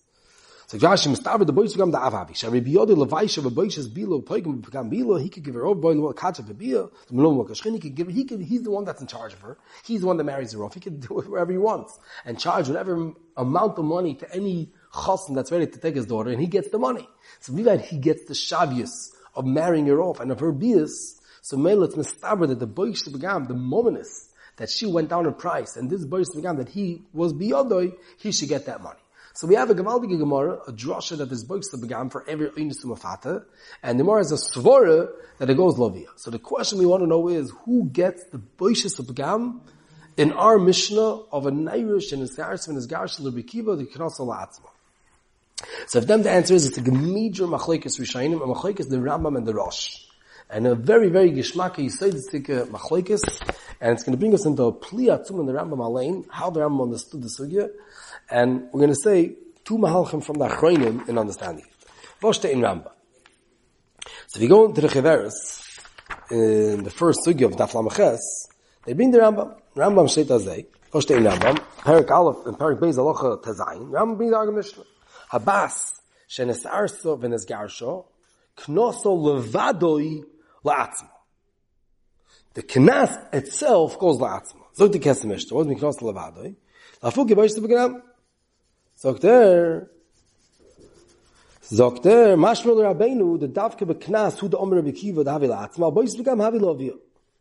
[0.70, 2.32] So Josh Mustafa the boys come the avavi.
[2.32, 5.18] Shavi biyode levaisha the boys is bilo toigim become bilo.
[5.18, 6.92] He could give her over boy what kacha bebia.
[7.08, 8.10] The melom wakashchin he could give.
[8.10, 8.42] He could.
[8.42, 9.58] He's the one that's in charge of her.
[9.86, 10.74] He's the one that marries her off.
[10.74, 14.74] He can do it wherever he wants and charge whatever amount of money to any
[14.94, 17.08] chassan that's ready to take his daughter, and he gets the money.
[17.40, 21.22] So that he gets the shavius of marrying her off and of her bias.
[21.44, 25.34] So mele it's mistaber that the boys begam the mominus that she went down in
[25.34, 29.00] price, and this boys begam that he was biyodoi, he should get that money.
[29.38, 32.48] So we have a Gavaldige Gemara, a drasha that is books the begam for every
[32.48, 33.46] Einus Mafata,
[33.84, 36.08] and the Gemara has a Svora that it goes Lovia.
[36.16, 39.60] So the question we want to know is, who gets the Boishis of begam
[40.18, 44.18] in our Mishnah of a Nairish and his Garis and his Garis Lebikiva, the Knas
[44.18, 44.70] Atzma?
[45.86, 49.38] So if them the answer is, it's a Gemidra Machlekes Rishayim, a Machlekes the Rambam
[49.38, 50.04] and the Rosh.
[50.50, 53.22] And a very, very Gishmaka Yisaidistik Machlekes,
[53.80, 56.62] and it's going to bring us into a Pliatum in the Rambam Alain, how the
[56.62, 57.70] Rambam understood the Sugya,
[58.30, 61.88] and we're going to say two mahalchim from the Achroinim in understanding it.
[62.22, 62.92] Voshte in Ramba.
[64.28, 65.64] So if you go into the Chiveres,
[66.32, 68.20] in the first sugi of Daf Lamaches,
[68.86, 69.60] they bring the Rambam.
[69.76, 74.32] Rambam Sheit Azay, Voshte in Rambam, Perik Aleph and Perik Beis Alocha Tezayin, Rambam brings
[74.32, 74.84] the argument Mishnah.
[75.32, 75.94] Habas,
[76.30, 78.06] shenes arso v'nes garsho,
[78.58, 80.24] knoso levadoi
[80.66, 81.10] la'atzmo.
[82.54, 84.64] The knas itself goes la'atzmo.
[84.76, 86.56] Zog the Kesef Mishnah, what does it mean knos levadoi?
[87.04, 88.02] Lafu geboish to.
[88.98, 89.90] Sagt er,
[91.62, 96.16] sagt er, mashmel rabbeinu, the davke beknas, hu the omer bekiva, the havi la'atzma, bois
[96.16, 96.98] begam havi lovio.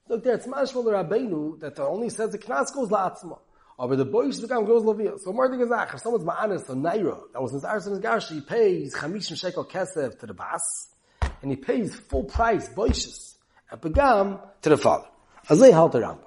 [0.07, 3.39] Sagt er, it's mashmel rabbeinu, that only says the knas goes la'atzma.
[3.79, 5.19] Aber the boys become goes lovia.
[5.19, 8.95] So more gesagt, if someone's ma'anis, a naira, that was his arson his he pays
[8.95, 10.89] chamishim shekel kesef to the bas,
[11.41, 13.37] and he pays full price, boishes,
[13.71, 15.07] and begam to the father.
[15.49, 16.26] They halt the Rambam.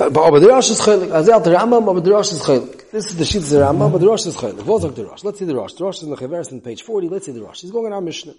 [0.00, 1.10] Uh, but the Rosh is chaylik.
[1.10, 2.90] As uh, they the Rambam, but the Rosh is chaylik.
[2.90, 4.64] This is the sheet of the Rambam, but the Rosh is chaylik.
[4.64, 5.24] What's the Rosh?
[5.24, 5.72] Let's see the Rosh.
[5.74, 7.08] The Rosh is in the Chaveres on page 40.
[7.08, 7.62] Let's see the Rosh.
[7.62, 8.34] He's going on our Mishnah.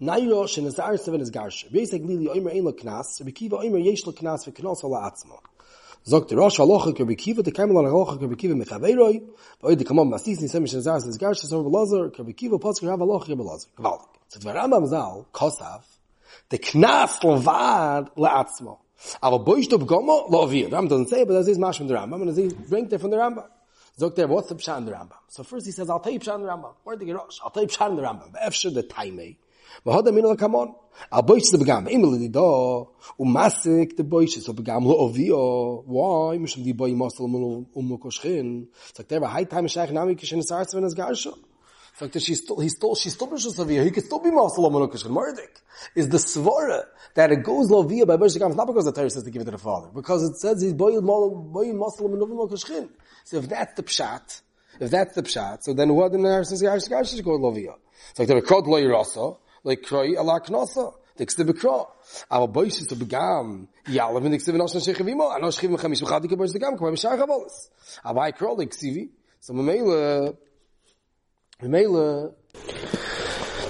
[0.00, 1.70] Nairo shen is the Aris Seven is Garsha.
[1.72, 5.38] Beisek Lili Oimer Ein Lo Knas, Rabbi Kiva Oimer Yesh Lo Knas V'Knos Ala Atzma.
[6.06, 9.26] Zog the Rosh Halacha Rabbi Kiva, the Kamel on Halacha Rabbi Kiva Mechaveiroi,
[9.62, 12.58] V'Oid the Kamam Masis Nisem Shen is Aris is Garsha, so Rabbi Lazar, Rabbi Kiva
[12.58, 13.68] Potzker Rav Halacha Rabbi Lazar.
[13.78, 14.08] Gewaldig.
[14.28, 15.84] So the Rambam Zal, Kosav,
[16.50, 18.76] the Knas Levad La'atzma.
[19.20, 20.72] Aber boi ist du begonnen, lo wir.
[20.72, 22.22] Ram doesn't say, but das ist Masch von der Rambam.
[22.22, 23.44] Und er sagt, bringt er von der Rambam.
[23.96, 25.18] Sogt er, what's the Pshan der Rambam?
[25.28, 26.74] So first he says, I'll tell you Pshan der Rambam.
[26.84, 27.40] Where did he rush?
[27.42, 28.32] I'll tell you Pshan der Rambam.
[28.32, 29.36] Be efsche de taimei.
[29.84, 30.74] Ba hod amin ala kamon.
[31.10, 31.88] A boi ist du begonnen.
[31.88, 32.90] Immer li di do.
[33.18, 35.30] U masik de boi ist du begonnen, lo wie?
[35.30, 36.38] Why?
[36.38, 38.68] Mischam di boi mosel um umu koshchen.
[38.94, 41.32] Sogt er, wa hai taimei nami kishin sarz wenn es garshu?
[41.98, 43.84] Sagt er, she's still, he's still, she's still Rishus Aviyah.
[43.84, 45.10] He could still be Masal Amonukashkin.
[45.10, 45.62] Murdik
[45.94, 48.48] is the Svara that it goes Loviyah by Bershikam.
[48.48, 49.88] It's not because the Torah says to give it to the father.
[49.94, 52.90] Because it says he's Boy Masal Amonukashkin.
[53.24, 54.42] So if that's the Pshat,
[54.78, 57.76] if that's the Pshat, so then what in the Harris Gash Gash should go Loviyah?
[58.10, 60.40] It's like the Krod Lo Yirasa, like Kroi Allah
[61.18, 61.86] Bekro.
[62.30, 63.68] Our boys is to begam.
[63.86, 65.34] Yalav in the Ksiv Noshan Shechivimo.
[65.34, 66.78] I know Shechivim Chamish B'chadik Bosh Begam.
[66.78, 67.70] K'may B'shar Chavolis.
[68.04, 69.08] Abai Krol like Ksivi.
[69.40, 70.36] So Mamela,
[71.62, 72.34] Mamela,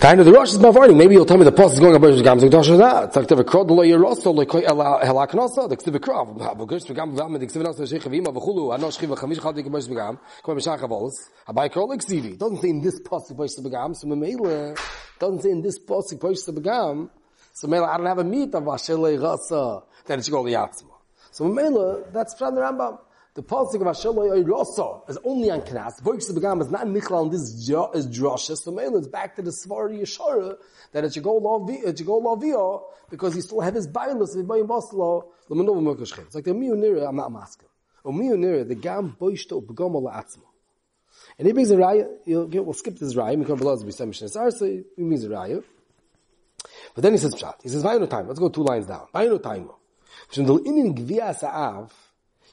[0.00, 0.96] Kind of the Rosh is Mavarni.
[0.96, 3.04] Maybe you'll tell me the post is going about Gam Zog Dosh that.
[3.04, 5.68] It's like the Krod Lo Yeroso Lo Koi uh, Helak Nosa.
[5.68, 6.58] The Ksiv Krov.
[6.58, 8.74] Bogus Begam Begam the Ksiv Noshan Shechivimo V'chulu.
[8.74, 10.18] I know Shechivim Chamish B'chadik Bosh Begam.
[10.42, 11.12] K'may B'shar Chavolis.
[11.46, 12.36] Abai Krol like Ksivi.
[12.36, 13.94] Doesn't say in this post Bosh Begam.
[13.94, 14.76] So Mamela
[15.20, 17.08] doesn't say this post Bosh Begam.
[17.52, 20.90] So Mela, I don't have a meat of Asher Rasa that it should go Liyatzma.
[21.30, 22.98] So Mela, that's from the Rambam.
[23.36, 26.00] The pasuk of Asher Rasa is only on Knas.
[26.00, 28.56] Voiks Begam is not Michal and this is Drosha.
[28.56, 30.56] So Mela, it's back to the Svar Yeshara
[30.92, 35.82] that it should go Lavia, because he still have his Bailus of Bayim Basla, Lamanova
[35.82, 36.24] Mokashchem.
[36.24, 37.68] It's like the Miyunira, I'm not masking.
[38.04, 40.46] Or Miyunira, the Gam Boishto Begam La'atzma.
[41.38, 44.50] And he brings a raya, we'll skip this raya, because below we say Mishnah Sar,
[44.50, 45.62] so he brings a raya.
[46.94, 47.56] But then he says Pshat.
[47.62, 48.28] He says, Vayino time.
[48.28, 49.08] Let's go two lines down.
[49.14, 49.68] Vayino time.
[50.30, 51.92] Schon del inen gvias av,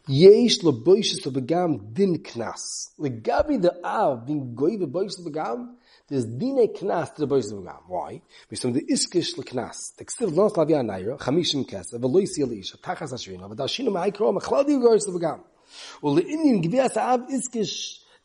[0.08, 2.92] yesh lo boishes to begam din knas.
[2.98, 5.76] Le gabi de av, din goy ve boishes to begam,
[6.10, 7.82] des dine knas to the boishes to begam.
[7.88, 8.22] Why?
[8.52, 9.96] Mishum de iskish le knas.
[9.98, 13.50] The ksiv lo slav ya nairo, chamishim kesa, ve lo yisi el isha, tachas ashvina,
[13.50, 15.06] ve da shinu ma ikro, me chladi goyes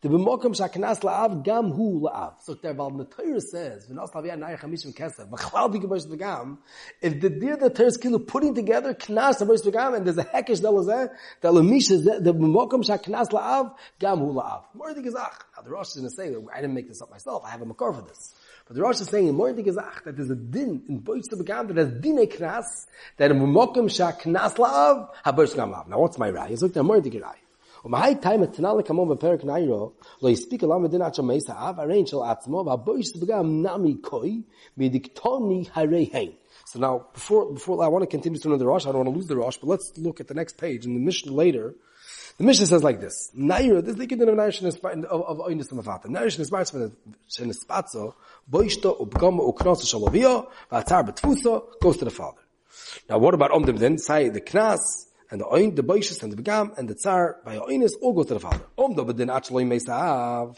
[0.00, 2.34] the b'mokum shaknas la'av gam hu la'av.
[2.40, 6.58] So there, while the says, v'nos lav yad nayach hamishim kesef, v'chlal b'gebash v'gam,
[7.02, 10.24] if the dear the Torah is kilo putting together knas ha'bash v'gam, and there's a
[10.24, 14.62] hekesh del zeh, the lamish is the b'mokum shaknas la'av gam hu la'av.
[14.74, 15.42] More the gezach.
[15.56, 17.62] Now the Rosh is going to say, I didn't make this up myself, I have
[17.62, 18.34] a makar for this.
[18.68, 21.28] But the Rosh is saying in more the gezach, that there's a din in boich
[21.28, 25.88] v'gam, that there's din knas, that in b'mokum shaknas la'av, ha'bash v'gam la'av.
[25.88, 26.52] Now what's my rai?
[26.52, 27.34] It's like the more the gerai.
[27.87, 32.17] ומהי טיימה תנאלה כמו בפרק ניירו, לא הספיק אלה מדין עד שמייס האב, הרי של
[32.25, 34.41] עצמו, והבויש סבגם נמי קוי,
[34.77, 36.27] מדיקטוני הרי הן.
[36.65, 39.09] So now, before, before, I want to continue to know the Rosh, I don't want
[39.09, 41.75] to lose the Rosh, but let's look at the next page in the mission later.
[42.37, 43.31] The mission says like this.
[43.37, 46.05] Naira, this is the kidden of Naira Shenis, of, of Oinis Mafata.
[46.05, 46.95] Naira Shenis Barz from
[47.29, 48.15] Shenis Spatzo,
[48.51, 52.41] Boishto, Ubgama, Uknosa, Shalovio, Vatar Betfuso, goes to the father.
[53.07, 53.99] Now what about Omdim then?
[53.99, 54.79] Say the Knas,
[55.30, 58.26] and the oin, the boishes, and the begam, and the tsar, by oinis, all goes
[58.26, 58.64] to the father.
[58.76, 60.56] Om do bedin actually meisav.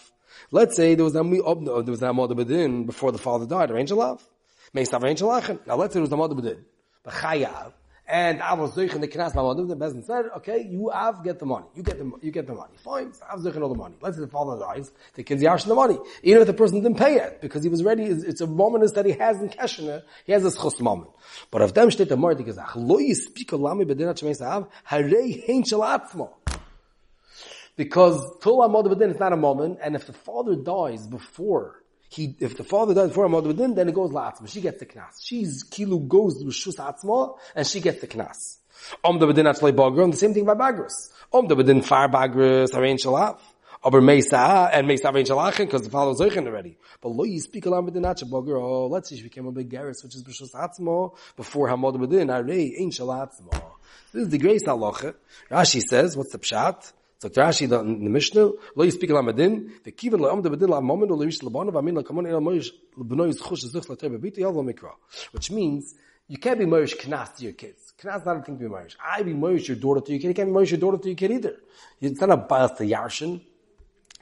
[0.50, 3.90] Let's say there was a there was a mother bedin before the father died, arrange
[3.90, 4.26] a love.
[4.74, 5.66] Meisav arrange a lachen.
[5.66, 6.64] Now let's say there was a mother bedin.
[7.02, 7.72] But chayav,
[8.11, 11.38] and I was zoich in the knas mamadim, the bezin said, okay, you have get
[11.38, 11.66] the money.
[11.75, 12.75] You get the, you get the money.
[12.77, 13.94] Fine, I have zoich all the money.
[14.01, 15.99] Let's say the father dies, the kid's yash the money.
[16.23, 19.07] Even if the person didn't pay it, because he was ready, it's a moment that
[19.07, 21.11] he has in keshene, he has a schus moment.
[21.51, 25.64] But if them steht der Mord gesagt, lo yispik olami bedinat shmeis av, harei hein
[25.64, 26.31] shel atzmo.
[27.77, 32.35] Because Tula Mod Bedin is not a moment, and if the father dies before he,
[32.40, 34.49] if the father dies before Amad Bedin, then it goes La'atzma.
[34.49, 35.23] She gets the knas.
[35.23, 38.59] She's, Kilu goes to Shus Atzma, and she gets the knas.
[39.05, 41.12] Om the Bedin Atzlai Bagr, and the same thing by Bagris.
[41.33, 43.38] Om the Bedin Far Bagris, Arein Shalaf.
[43.85, 46.77] Aber Meisa, and Meisa Arein Shalachin, because the father was Zeichin already.
[47.01, 50.16] But Lo Yispik Alam Bedin Bagr, oh, let's see, she became a big Geras, which
[50.16, 53.62] is B'Shus Atzma, before Hamad Bedin, Arei Shalatzma.
[54.12, 55.14] This is the grace halacha.
[55.49, 56.92] Rashi says, what's the pshat?
[57.28, 58.90] Rashi in Mishnah, lo the
[59.92, 60.80] kiven bedin lo
[61.70, 61.96] va min
[63.33, 64.92] zchush zich la tebe yav mikra.
[65.33, 65.94] Which means,
[66.28, 67.92] you can't be moish knas to your kids.
[68.02, 68.96] Knas not a thing to be moish.
[69.04, 71.09] I be moish your daughter to your kid, you can't be moish your daughter to
[71.09, 71.56] your kid either.
[72.00, 73.42] It's not a bias to yarshin.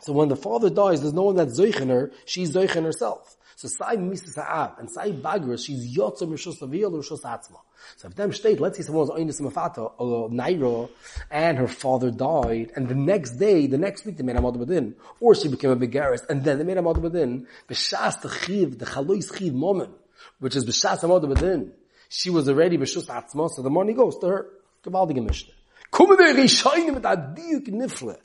[0.00, 3.36] So when the father dies, there's no one that's zoich her, she's zoich herself.
[3.58, 7.58] So Sai Misa Sa'av and Sai Bagras, she's Yotza Rishus Aviyah Rishus Atzma.
[7.96, 10.88] So if them state, let's say someone was Oinis Mafata or Nairo
[11.28, 14.94] and her father died and the next day, the next week they made a Badin
[15.18, 18.86] or she became a Begaris and then they made a Badin, B'shas the Chiv, the
[18.86, 19.90] Chalois Chiv moment,
[20.38, 21.72] which is B'shas Amad Badin,
[22.08, 24.50] she was already B'shus Atzma, so the money goes to her.
[24.84, 25.54] Gewaltige Mishnah.
[25.92, 28.18] Kumme Rishonim mit Adiyuk Nifle.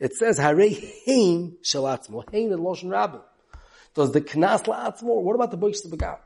[0.00, 0.74] It says, Harei
[1.06, 2.24] Hein Shalatzmo.
[2.32, 3.20] Hein in Loshen Rabbin.
[3.94, 5.22] Does the knas la'atzmo?
[5.22, 6.18] What about the boish begam?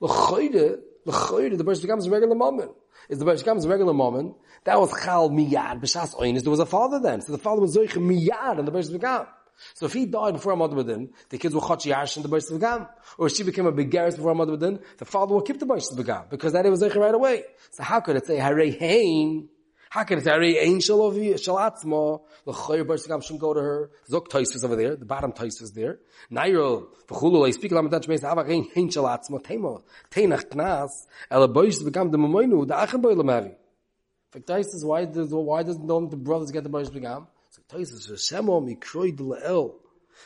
[0.00, 2.72] L'choyde, l'choyde, the boish begam is a regular moment.
[3.08, 4.34] Is the boish begam is a regular moment?
[4.64, 6.42] That was chal miyad b'shas oinis.
[6.42, 9.26] There was a father then, so the father was zoich miyad and the boish begam.
[9.74, 12.44] So if he died before Amad Badin, the kids will chotch yash in the Bosh
[12.44, 12.88] Begam.
[13.18, 15.66] Or if she became a big garris before Amad Badin, the father will keep the
[15.66, 16.28] Bosh Begam.
[16.28, 17.44] Because that it was Zeicher right away.
[17.70, 19.48] So how could it say, Hare Hain,
[19.90, 23.90] how can it say, Ari Ein Shalatzma, the Choyer Barshigam shouldn't go to her.
[24.10, 25.98] Zok Tois is over there, the bottom Tois is there.
[26.30, 26.86] Nairo,
[27.46, 30.90] I speak Lamadach Meis, Ava Ein Ein Shalatzma, Temo, Teinach Knas,
[31.30, 33.54] Ela Boish become the Mamoinu, the Achem Boi Lamavi.
[34.30, 37.26] For Tois is why does, why does not the brothers get the Boish Begam?
[37.50, 39.74] So Tois is, Shemo Mikroi de La'el.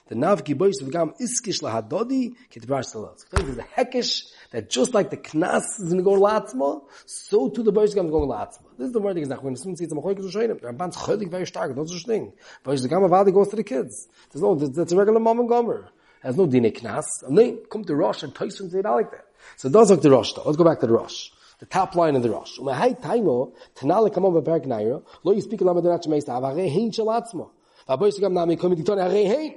[0.09, 3.19] The Nav Ki Boish Begam Iskish Lahadodi, Kitbrash Salel.
[3.19, 6.83] So Tois is the Hekesh, that just like the knas is going to go latzma,
[7.07, 8.65] so too the boys going to go latzma.
[8.81, 11.31] This is the word that when someone sees a machoik to shoyin, the Rambam's cholik
[11.31, 12.33] very stark, not such thing.
[12.65, 14.09] Boys the gamma vadi goes to the kids.
[14.33, 15.91] There's no, that's a regular mom and gomer.
[16.23, 17.05] Has no dine knas.
[17.27, 19.27] And then come to Rosh and Tyson say that like that.
[19.59, 20.45] So it does look the Rosh though.
[20.47, 21.29] Let's go back to the Rosh.
[21.59, 22.59] The top line of the Rosh.
[22.59, 27.51] Umahai taimo, tanale kamon beperk naira, lo yispik lama denach meista, avare hein shalatzma.
[27.87, 29.57] Vabois gam nami komi dikton hare hein.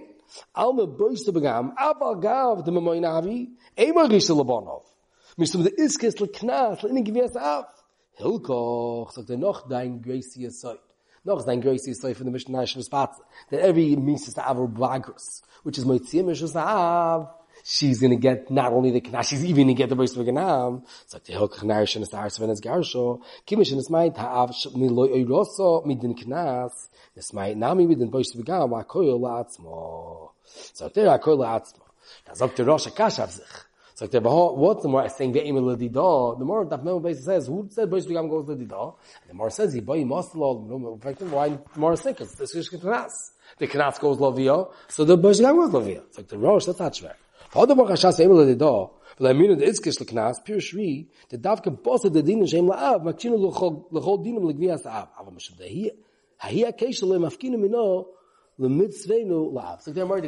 [0.53, 4.83] Alme bois begam, aber gav de memoinavi, Emer Rishel Labonov.
[5.39, 7.67] Mishum the Iskes Leknas, Le'inin Gvias Av.
[8.15, 10.79] Hilkoch, sagt er noch dein gracious sight.
[11.23, 13.15] Noch dein gracious sight from the Mishnah Nashim Spatz.
[13.49, 17.29] That every Mises Av or Bagros, which is Moitzia Mishus Av,
[17.63, 20.15] she's going to get not only the knas, she's even going to get the voice
[20.15, 20.83] of ganam.
[21.07, 26.17] Sagt er, Hilkoch Narish and Asar Sven Garsho, Kimish and Ismai Ta'av Miloi Oiroso Midin
[26.17, 30.31] Knas, Ismai Nami Midin of ganam, Akoyo La'atzmo.
[30.45, 31.83] Sagt er, Akoyo La'atzmo.
[32.25, 33.72] Da sagt der Rosh Akash auf sich.
[34.03, 35.87] It's like, what's the more saying the aim of the?
[35.87, 38.91] The more that Memo basically says, who said Boish Begam goes the da?
[39.21, 42.35] And the more says, he boy must lol, in fact, why the more think it's
[42.35, 43.11] the Shish Knas.
[43.59, 46.03] The Knas goes Lavia, so the Boish Begam goes Lavia.
[46.07, 46.91] It's like the Rosh, that's not
[47.53, 48.55] Hashas aim of the
[49.55, 54.25] the Itzkish Leknas, pure Shri, the Davka boss of the Din Shem La'av, Makchino L'chol
[54.25, 55.07] Dinim L'gvias La'av.
[55.17, 55.91] Ava Mashab Dehi,
[56.41, 58.07] Hahi HaKeshel Mafkinu Mino,
[58.57, 59.81] L'mitzveinu La'av.
[59.81, 60.19] So they're more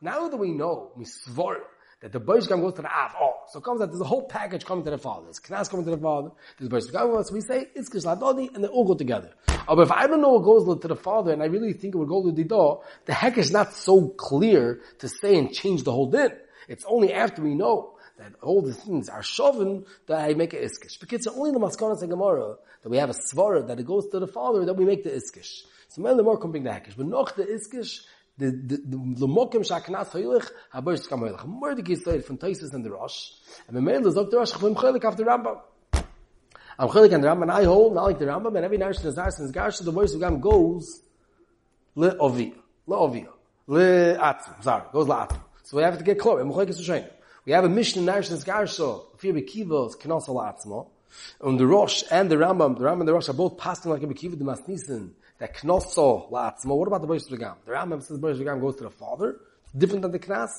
[0.00, 1.56] Now that we know, Misvor,
[2.04, 3.14] that the Boish Gam goes to the Av.
[3.18, 5.24] Oh, so comes that there's a whole package coming to the father.
[5.24, 6.32] There's Knas coming to the father.
[6.58, 7.24] There's Boish Gam.
[7.24, 9.30] So we say it's Kishladodi, and they all go together.
[9.66, 11.94] Oh, but if I don't know what goes to the father, and I really think
[11.94, 15.50] it would go to the door, the heck is not so clear to say and
[15.50, 16.32] change the whole din.
[16.68, 20.58] It's only after we know that all the things are shoven that I make a
[20.58, 21.00] iskish.
[21.00, 24.08] Because it's only the maskana and Gemara that we have a svara that it goes
[24.08, 25.62] to the father that we make the iskish.
[25.88, 26.96] So more can bring the hekish.
[26.98, 28.00] But noch the iskish,
[28.36, 32.84] the the the mokem shaknas hoylich haber skam hoylich more the gesayt von Taisus and
[32.84, 33.30] the Rosh.
[33.68, 35.60] And the mail is the Rosh from khoylik after Rambam.
[36.76, 39.30] I'm khoylik and Rambam I hold not like the Rambam and every night the Zar
[39.30, 41.02] since Garsh the voice of Gam goes
[41.94, 42.52] le ovi
[42.88, 43.26] le ovi
[43.68, 46.84] le at zar goes la at so we have to get close I'm khoylik is
[46.84, 47.04] shame
[47.44, 50.88] we have a mission in since Garsh so fear be kivos knos la atzmo.
[51.40, 54.02] And the Rosh and the Rambam the Rambam and the Rosh are both passing like
[54.02, 56.76] a kiva the masnisen that knosso la'atzma.
[56.76, 57.56] What about the Boish Regam?
[57.64, 59.40] The Rambam says the Boish Regam goes to the father,
[59.76, 60.50] different than the Knas.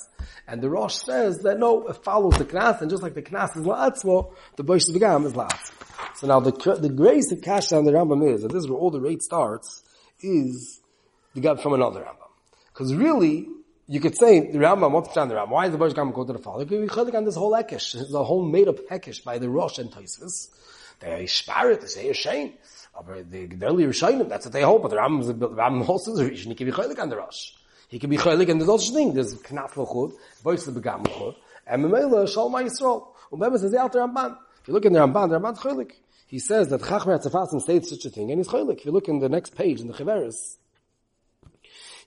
[0.48, 3.56] And the Rosh says that no, it follows the Knas, and just like the Knas
[3.56, 6.18] is la'atzma, the Boish Regam is la'atzma.
[6.18, 8.80] So now the, the grace of Kash on the Rambam is, and this is where
[8.80, 9.84] all the rate starts,
[10.22, 10.82] is
[11.34, 12.30] the God from another Rambam.
[12.74, 13.48] Because really,
[13.88, 15.50] you could say the Rambam, what's the Rambam?
[15.50, 16.66] Why is the Boish Regam go to the father?
[16.66, 17.96] Because we chalik on this whole Ekesh.
[18.02, 20.50] It's a whole made up Ekesh by the Rosh and Taisvis.
[21.00, 22.54] They are it, they say a shame.
[22.98, 26.20] Aber the Gedali Rishayim, that's what they hold, but the Rambam, the Rambam also is
[26.20, 27.52] a Rishon, he can be chaylik on the Rosh.
[27.90, 31.36] He can be chaylik, and there's also thing, there's Knaf L'chud, Bois L'Begam L'chud,
[31.68, 33.08] and Memela, Shalom HaYisrael.
[33.32, 34.38] And Beba says, Alter Ramban.
[34.62, 35.92] If you look in the Ramban, the Ramban's chaylik.
[36.28, 38.80] He says that Chachmer Atzafasim states such a thing, and he's chaylik.
[38.80, 40.58] If you look in the next page, in the Chiveris,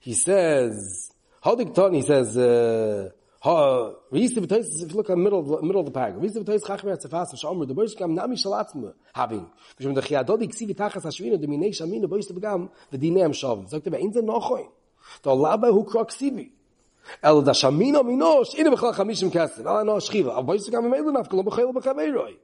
[0.01, 1.11] he says,
[1.43, 3.09] Hodik Ton, he says, uh,
[3.41, 6.19] Ha, we used to be if you look at middle, middle of the paragraph.
[6.19, 9.49] We used to be chachmer at Sefas, Shomer, the Boish Gam, Nami Shalatzme, having.
[9.79, 13.69] Vishum the Chiadodi, Ksivi Tachas Hashvina, the Minei Shamina, Boish to Begam, the Dinem Shavim.
[13.69, 14.67] Sagt er, in the Nochoin.
[15.21, 16.49] The Laba hu Krok Ksivi.
[17.23, 21.15] El da Shamina Minosh, ina Bechal Chamishim Kesef, ala no Shchiva, al Boish Gam, Meilu
[21.15, 22.35] Nafkel, Bechel Bechaveiroi.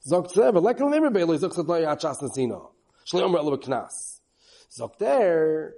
[0.00, 2.70] Sagt er, but lekel Nemer Beiloi, sagt er, Achas Nasino.
[3.04, 4.22] Shlei Omer Elu Beknas.
[4.70, 5.74] Sagt er,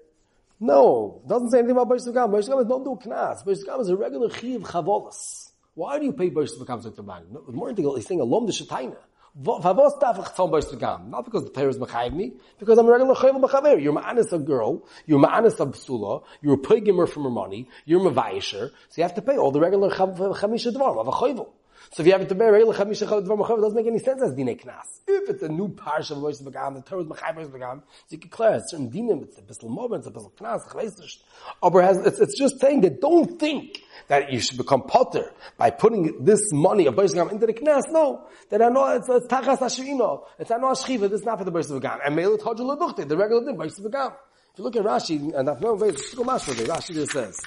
[0.60, 2.30] no, it doesn't say anything about Bosh Gam.
[2.30, 3.44] Bosh Gam is don't do knas.
[3.44, 5.50] Bosh Gam is a regular chiv chavolas.
[5.74, 7.26] Why do you pay Bosh Gam to the bank?
[7.30, 8.96] No, more than he's saying a lom de shetaina.
[9.42, 11.10] Favos ich zahlen Bosh Gam?
[11.10, 13.82] Not because the Torah is mechayiv me, because I'm a regular chiv mechaver.
[13.82, 18.06] You're ma'anis a girl, you're ma'anis a psula, you're a paygimer from her money, you're
[18.06, 21.48] a mavayisher, so you have to pay all the regular chamisha dvar of a chayvul.
[21.92, 24.22] So if you have to bear regular chamisha dvar mechaver, it doesn't make any sense
[24.22, 25.00] as dinei knas.
[25.06, 28.06] If it's a new parsha of Bosh Gam, the Torah is mechayiv Bosh Gam, so
[28.10, 31.22] you can clear a certain dinim, it's a bissel moment, it's a bissel knas, nicht.
[31.62, 35.70] Aber has, it's, it's just saying that don't think that you should become potter by
[35.70, 37.90] putting this money of Bosh Gam into the knas.
[37.90, 40.24] No, that I know it's, it's tachas hashvino.
[40.38, 42.00] It's I know ashchiva, this is not for the Bosh Gam.
[42.04, 44.12] And mele todjul leduchte, the regular din, Bosh Gam.
[44.54, 47.40] If you look at Rashi, and I've known it's Rashi just says,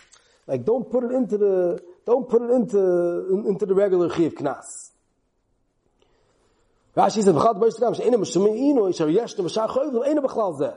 [0.45, 4.91] like don't put it into the, don't put it into, into the regular chiv knas.
[6.95, 10.75] Rashi says, "V'chad boish tkam she'ena m'shumeinu yishav yeshnu v'shar choyvim ena b'chlal zeh."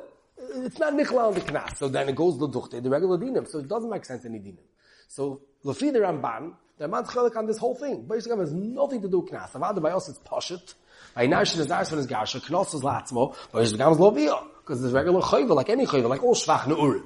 [0.67, 2.49] It's not nichla on the knas, so then it goes the
[2.81, 4.59] the regular dinim, so it doesn't make sense any dinim.
[5.07, 8.07] So, Lefi the Ramban, the Ramban's chelik on this whole thing.
[8.09, 9.53] Boish tkam has nothing to do with knas.
[9.53, 10.75] Avada by us it's poshut.
[11.15, 14.43] By Narshin is Narshin is Garsha, knos is Latzmo, boish tkam is Lovia.
[14.59, 17.05] Because it's regular choyvim, like any choyvim, like all shvach ne'urim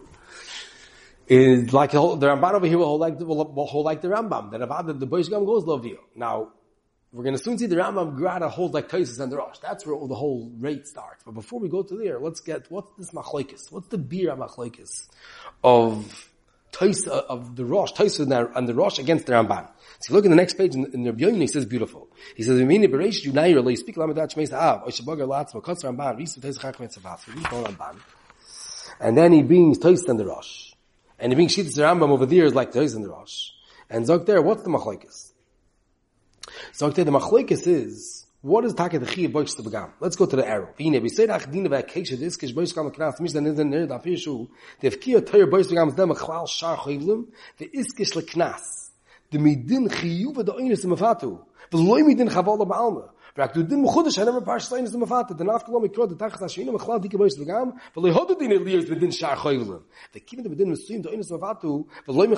[1.26, 4.50] is like the Ramban over here will hold like the, will hold like the Rambam.
[4.50, 5.98] The Avada, the Boish Gam goes Lovio.
[6.14, 6.48] Now,
[7.12, 9.58] we're going to soon see the Rambam Grada hold like Taisus and the Rosh.
[9.58, 11.22] That's where the whole rate starts.
[11.24, 13.70] But before we go to there, let's get, what's this machlokes?
[13.70, 15.08] What's the bira machlokes
[15.62, 16.30] of
[16.72, 19.68] Tais, uh, of the Rosh, Taisus and the Rosh against the Ramban?
[20.00, 22.08] So look in the next page in, the Rebbe he says beautiful.
[22.34, 26.40] He says, "V'mini bereish yunayir lo speak lamadat shmeis ha'av, oishabagar latzma, kotz Ramban, risu
[26.40, 28.00] Taisus chachmet Ramban.
[28.98, 30.73] And then he brings Taisus and the Rosh.
[31.24, 33.48] And he brings Shittas Rambam over there is like Taisus and the Rosh.
[33.88, 35.32] And Zog there, what's the machlokes?
[36.72, 39.92] So the machlekes is what is taka the chiv boish to begam?
[40.00, 40.68] Let's go to the arrow.
[40.76, 43.86] Vine we say ach dine vakesha this kish boish kam knas mis then in der
[43.86, 48.90] da fishu the fkia tayr boish begam dem khwal shar khivlum the iskish le knas
[49.30, 53.82] the midin chiyuv the oines im fatu the loy midin chaval ba Brak du din
[53.82, 57.02] mkhudish hanem parsh tsayn zum fat de naf kolom ikrod de tachs shine me khlad
[57.02, 60.70] dik boys begam vel hod din eliers mit din shar khoylen de kim de din
[62.06, 62.28] loy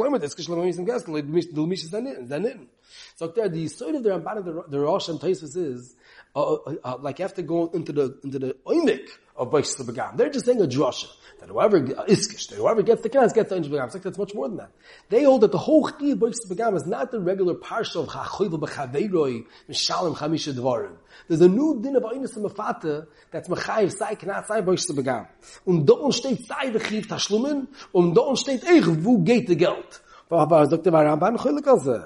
[0.00, 2.68] loy mit es geshlom mit gas loy mis du mis dann dann
[3.16, 5.94] so der the side of the ramban of the the rosh and taisus is
[6.34, 9.74] uh, uh, uh, like you have to go into the into the oimik of boys
[9.76, 11.08] begam they're just saying a drasha
[11.40, 13.86] that whoever iskish, that whoever gets the knas gets the inch begam.
[13.86, 14.70] It's like that's much more than that.
[15.08, 18.60] They hold that the whole chiyuv bois begam is not the regular parsha of chachoyv
[18.60, 20.96] b'chaveiroi mishalim chamisha dvarim.
[21.28, 25.26] There's a new din of einus mafata that's mechayiv sai knas sai bois begam.
[25.66, 30.02] Und dort steht sai the chiv tashlumen und dort steht eich wo geht the geld.
[30.28, 30.92] Aber Dr.
[30.92, 32.00] Ramban choylik also.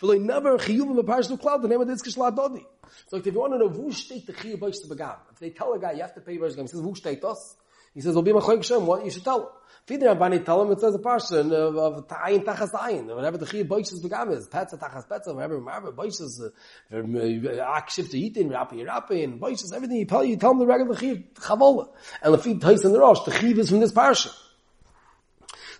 [0.00, 2.64] V'loi never chiyuv b'parsha klal the name of the iskish la dodi.
[3.08, 5.50] So if you want to know who state the chiyuv boish to begam, if they
[5.50, 7.56] tell a guy you have to pay boish begam, he says who state us?
[7.94, 9.48] He says, "Will be my Shem." What you should tell him.
[9.86, 13.44] Feeder Rabbani tell him it says a person of, of ta'ayin tachas ta'ayin, whatever the
[13.44, 18.48] chiyuv boish begam is, petza tachas petza, whatever, whatever boish is, uh, akshiv to yitin,
[18.48, 21.90] rapi rapi, and boish is everything you tell you, tell him the regular chiyuv chavola.
[22.22, 24.32] And the feed tais in the rosh, the chiyuv is from this parsha.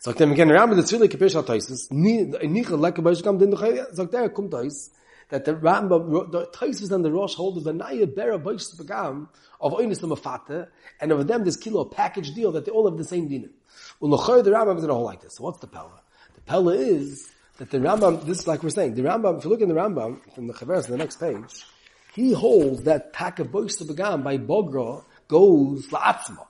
[0.01, 4.13] Sagt er, again, Rambam, the tzvili kipish ha-taisis, nicha leke boish begam din duchayya, sagt
[4.13, 4.91] er, tais,
[5.31, 9.29] that the Rambam, the Taisus and the Rosh hold the Naya Bera Boish Begam
[9.61, 10.69] of Oinis Mafata,
[11.01, 13.49] and of them this kilo package deal that they all have the same dinner.
[14.01, 15.37] Ulochoy the Rambam is in a whole like this.
[15.37, 16.01] So what's the Pella?
[16.35, 19.51] The Pella is that the Rambam, this is like we're saying, the Rambam, if you
[19.51, 21.65] look in the Rambam from the Chaveras, on the next page,
[22.15, 26.47] he holds that pack of Boish Begam by Bogra goes La'atzma.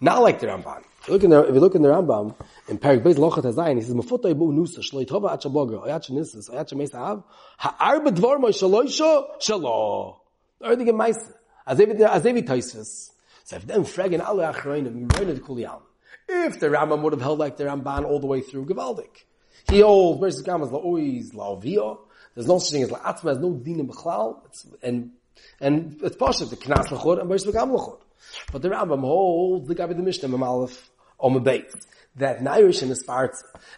[0.00, 0.82] Not like the Ramban.
[1.08, 2.34] Look in the, if you look in the Rambam,
[2.68, 6.10] in Perik Beis Lochat Hazayin, he says, Mefutay bu nusa, shloi tova at shabogra, oyat
[6.10, 7.22] shenisas, oyat shemes ha'av,
[7.56, 10.16] ha'ar bedvar mo shaloisho, shalo.
[10.62, 13.10] Everything in as every Taisus.
[13.44, 15.80] So if them fragging alle achroinim, the kuliyam.
[16.28, 19.24] If the Rambam would have held like the Ramban all the way through, Givaldik.
[19.70, 21.98] He holds, Beis Gam is la'oiz, la'ovio,
[22.34, 24.40] there's no such thing as la'atma, there's no din in Bechlal,
[24.82, 25.12] and,
[25.60, 27.70] and it's possible, the Knas l'chod, and Beis Gam.
[28.52, 31.74] But the Rambam holds the with the Mishnah, Mamalef, on the base.
[32.16, 33.36] That Nairish and Espartz,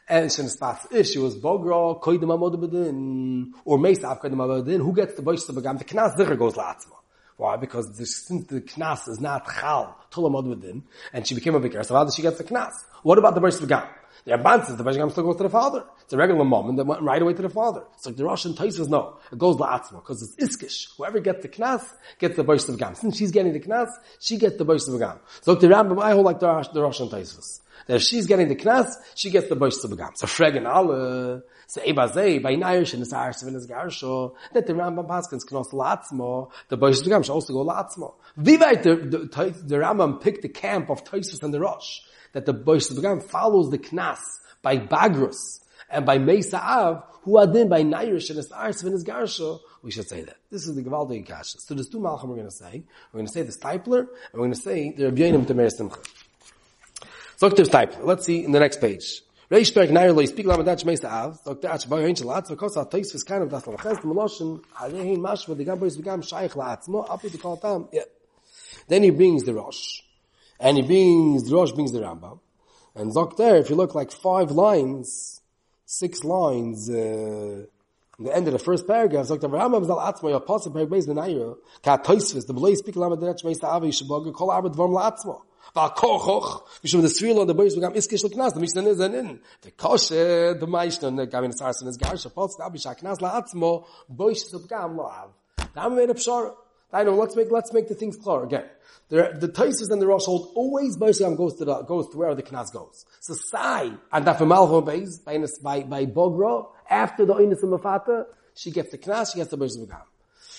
[0.09, 0.47] and Shem
[0.90, 5.22] if she was Bogra, Koidim Amod Bedin, or Mesav Koidim Amod Bedin, who gets the
[5.22, 5.78] to Begam?
[5.78, 6.97] The Knas Zicher goes La'atzma.
[7.36, 7.57] Why?
[7.57, 10.82] Because the, since the Knas is not Chal, Tulamod Bedin,
[11.12, 12.72] and she became a Vikar, so how does she get the Knas?
[13.03, 13.88] What about the Boish to Begam?
[14.24, 15.84] The Ramban says the Bajagam still goes to the father.
[16.04, 17.82] It's a regular moment that went right away to the father.
[17.94, 19.18] It's like the Russian says no.
[19.32, 20.96] It goes la'atzma, because it's iskish.
[20.96, 21.84] Whoever gets the knas,
[22.18, 22.94] gets the Bosh of Gam.
[22.94, 23.88] Since she's getting the knas,
[24.20, 25.18] she gets the Bosh of Gam.
[25.40, 27.60] So the Rambam, I hold like the, the Russian Taisus.
[27.88, 30.12] That if she's getting the knas, she gets the Bosh of Gam.
[30.14, 34.68] So Fregen alle, so Eba Zeh, by Nairish, and the Sahar Sevin is Garsho, that
[34.68, 38.14] the Rambam Paskins knos la'atzma, the Bosh of Gam should also go la'atzma.
[38.38, 42.02] Vivait, the, the, the Rambam picked the camp of Taisus and the Rosh
[42.33, 44.20] that the Begam follows the Knas
[44.62, 45.61] by Bagrus
[45.91, 49.61] and by Mesa Av, who are then by Nairish and his Ars and his Garsha,
[49.83, 50.37] we should say that.
[50.51, 51.61] This is the Gavaldi Kasha.
[51.61, 52.83] So there's two Malchim we're going to say.
[53.12, 55.99] We're going to say the Steipler, and we're going to say the Rabbeinu Temer Simcha.
[57.37, 58.05] So to the Steipler.
[58.05, 59.22] Let's see in the next page.
[59.51, 61.68] Reish Perk Nair Lo Yispeak Lamadach Mesa Av, Dr.
[61.68, 65.80] Ach Bayo Ein Shalatz, V'kos HaTois is kind of Das Lamachaz, the Mashva, the Gambo
[65.80, 66.53] Yisbegam Shaykh
[67.33, 68.03] the Kol Tam, yeah.
[68.89, 70.01] Then he brings the Rosh,
[70.62, 72.38] and he brings, the Rosh brings the Rambam,
[72.94, 75.42] and Zok there, if you look like five lines,
[75.84, 77.66] six lines, uh,
[78.18, 81.56] in the end of the first paragraph, Zok Rambam Zal Atzma, Yapasim, Perek Beis Benayra,
[81.82, 85.40] Ka Toisvis, the Belay speak Lama Derech Meis Ta'avi, Shabaga, Kol Arba Dvorm La'atzma.
[85.74, 89.40] Va'kochoch, Mishum the Sril on the Beis Begam Iskish L'Knas, the Mishnah is an in.
[89.62, 93.84] The Koshe, the Maishna, the Gavin Sarsin is Garsha, Potz, Gabi Shaknas La'atzma,
[94.14, 95.30] Boish Subgam La'av.
[95.74, 96.54] Now made a pshara.
[96.93, 98.64] I know, let's make, let's make the things clear again.
[99.09, 102.34] The, the Taisus and the Rosh hold always Boisham goes to the, goes to where
[102.34, 103.05] the Knas goes.
[103.20, 108.24] So Sai, and that Malchon Beis, by, by, by Bogra, after the Oinus and Mafata,
[108.55, 110.03] she gets the Knas, she gets the Boisham Begam.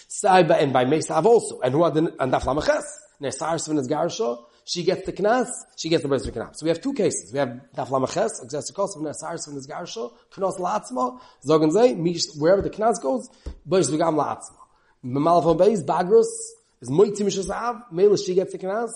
[0.08, 2.84] Sai, and by Mesav also, and who are the, and Daf Lamaches,
[3.22, 6.56] Nesar Svin is Garsha, she gets the Knas, she gets the Boisham Begam.
[6.56, 7.32] So we have two cases.
[7.32, 11.94] We have Daf Lamaches, Exes Kos, Nesar Svin is Garsha, Knas La'atzma, Zogan Zay,
[12.40, 13.30] wherever the Knas goes,
[13.68, 14.16] Boisham Begam
[15.06, 15.22] La'atzma.
[15.22, 16.26] Malchon Beis, Bagrus,
[16.82, 18.92] is moitzi mishas av, mele she gets the knas,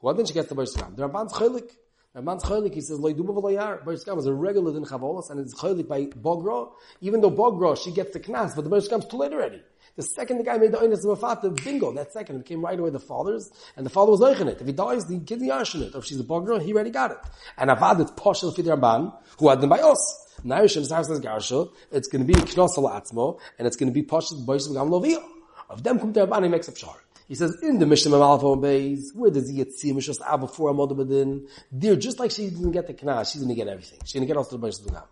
[0.00, 0.94] who then she gets the Bosh Gam.
[0.94, 1.70] The Ramban's cholik.
[2.16, 3.84] Ramban's cholik, he says, loy duba v'loyar.
[3.84, 6.70] Bosh Gam is a regular din chavolos, and it's cholik by Bogra.
[7.00, 9.62] Even though Bogra, she gets the knas, but the Bosh Gam's too late already.
[9.96, 12.78] The second the guy made the oinus of Mafata, bingo, that second, it came right
[12.78, 14.60] away the father's, and the father was oichin it.
[14.60, 15.94] If he dies, the kid arshin it.
[15.94, 17.18] Or if she's a Bogra, he already got it.
[17.58, 20.26] And Avad, it's Poshel Fid Ramban, who had them by us.
[20.44, 24.06] Nairish and Sarsas Garsha, it's going to be Knosal Atzmo, and it's going to be
[24.06, 25.22] Poshel Bosh Gam Lovio.
[25.70, 26.96] Of them come to Rabban, he makes a pshar.
[27.28, 30.72] He says in the Mishnah Malafon Bays, where does he get see Mishas Ab before
[30.72, 31.48] Amod Badin?
[31.70, 34.00] There, just like she didn't get the Knas, she's to get everything.
[34.04, 35.04] She's to get also the Bays Dugam.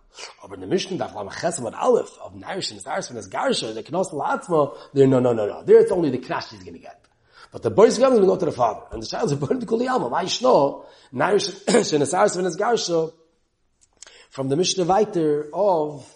[0.43, 3.73] But in the Mishnah Daf Lam Chesam and Aleph of Nairish and Zaris and Garsha,
[3.73, 5.63] the Knas Latzma, there, no, no, no, no.
[5.63, 7.07] There it's only the Knas she's to get.
[7.53, 8.83] But the boys is to go to the father.
[8.91, 10.09] And the child is born to Kuli Alma.
[10.09, 13.13] Why Shno, Nairish and Zaris and Garsha,
[14.31, 16.13] from the Mishnah Weiter of,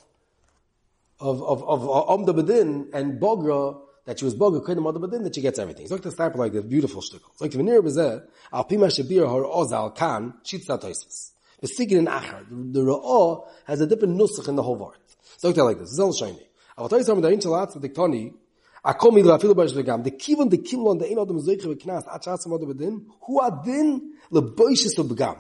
[1.21, 5.25] of, of, of, of Omda Badin and Bogra, that she was boga koydem other badin
[5.25, 5.85] that she gets everything.
[5.85, 7.31] It's like the start like this beautiful shtickle.
[7.33, 8.23] It's like the veneer bezeh
[8.53, 11.31] al pima shabir har ozal kan shitza toisves.
[11.61, 12.45] The sigin in achar.
[12.51, 14.97] The ra'ah has a different nusach in the whole vart.
[15.35, 15.91] It's like that like this.
[15.91, 16.49] It's all shiny.
[16.77, 18.35] Tell you something that in chalat the diktoni
[18.85, 20.03] akom midra afilu bash vegam.
[20.03, 24.15] The kivon the kimlon the ein adam zoiche veknas at shas other badin hu adin
[24.33, 25.39] leboishes begam.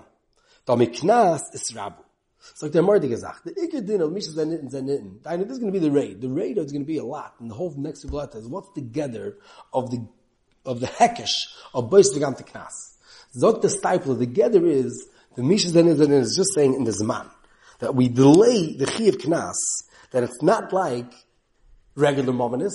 [0.64, 2.01] Da miknas is rabu.
[2.50, 3.44] It's like the Mardi gesagt.
[3.44, 5.22] The Iker Din of Misha Zanitten Zanitten.
[5.22, 6.20] This is going to be the raid.
[6.20, 7.34] The raid is going to be a lot.
[7.38, 9.38] And the whole next Sublata is what's together
[9.72, 10.06] of the
[10.64, 12.96] of the hekesh of Bois V'gam Teknas.
[13.36, 16.90] Zot the steipler, the gather is, the Misha Zanitten Zanitten is just saying in the
[16.90, 17.30] Zman,
[17.78, 19.54] that we delay the Chi of Knas,
[20.10, 21.12] that it's not like
[21.94, 22.74] regular Mominus,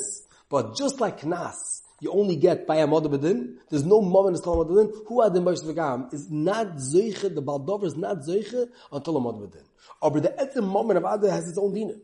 [0.49, 1.55] but just like Knas,
[1.99, 3.55] you only get by a Modabadin.
[3.69, 4.91] There's no moment in Modabadin.
[5.07, 9.63] Who the Moshe V'gam is not Zeiche, the Baldover is not Zeiche until a Modabadin.
[10.01, 11.95] Or the etzim moment of Adar has its own dinner.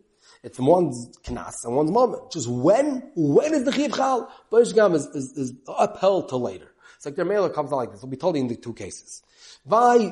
[0.41, 2.32] It's one's knas and one's moment.
[2.32, 4.32] Just when, when is the chiv chal?
[4.52, 6.72] Moshe V'gam is, is, is upheld till later.
[6.96, 8.02] It's like their mailer comes out like this.
[8.02, 9.22] We'll be told in the two cases.
[9.66, 10.12] Vai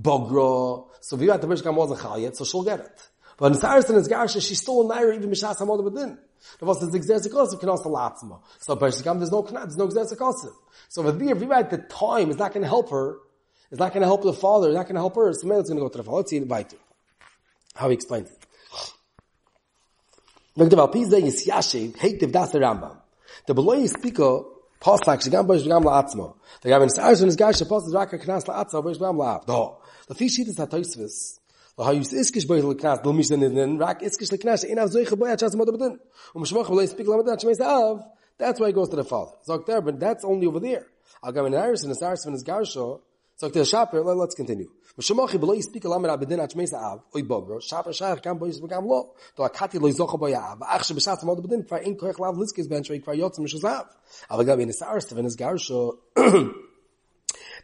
[0.00, 3.08] Bogra, so Vivat the Moshe V'gam wasn't chal yet, so she'll get it.
[3.42, 6.16] But in Saracen is Garsha, she's still a naira even Mishas HaModabadin.
[6.60, 8.40] The was the Gzezikosim can also latzma.
[8.60, 10.52] So Pershikam, there's no there's no Gzezikosim.
[10.88, 13.16] So if the right the time is not going to help her,
[13.68, 15.58] it's not going to help the father, it's not going to help her, so maybe
[15.58, 16.18] it's going to go to the father.
[16.18, 16.76] Let's see Baitu.
[17.74, 18.46] How he explains it.
[20.54, 22.96] Look the Valpize is Yashiv, Heitiv Das Rambam.
[23.48, 26.36] The Beloy Spiko, Pasak, Shigam Bosh Shigam La'atzmo.
[26.60, 29.48] The Gavin Sarson is Gash, Pasak Raka Knas La'atzmo, Bosh Shigam La'av.
[29.48, 29.78] No.
[30.06, 31.40] The fish is Hatoisvis.
[31.78, 34.90] Lo hayus iskish boy le knas do mishn den rak iskish le knas in av
[34.90, 35.98] zoy khoy achas mod beden
[36.34, 38.04] um shmach lo speak la madat shmeis av
[38.38, 39.32] that's why he goes to the father.
[39.42, 40.86] Sagt there but that's only over there.
[41.32, 43.00] Go in iris the stars from his garsho
[43.36, 44.68] sagt der shaper let's continue.
[44.98, 48.50] Um shmach lo speak la madat beden achmeis av oy bogro shaper shach kam boy
[48.50, 49.14] zbegam lo.
[49.36, 52.36] Do akati lo zokh boy av ach she beshat mod beden fa in koch lav
[52.36, 53.86] liskes ben shvik fa yotz mish zav
[54.28, 55.96] aber go in the stars from garsho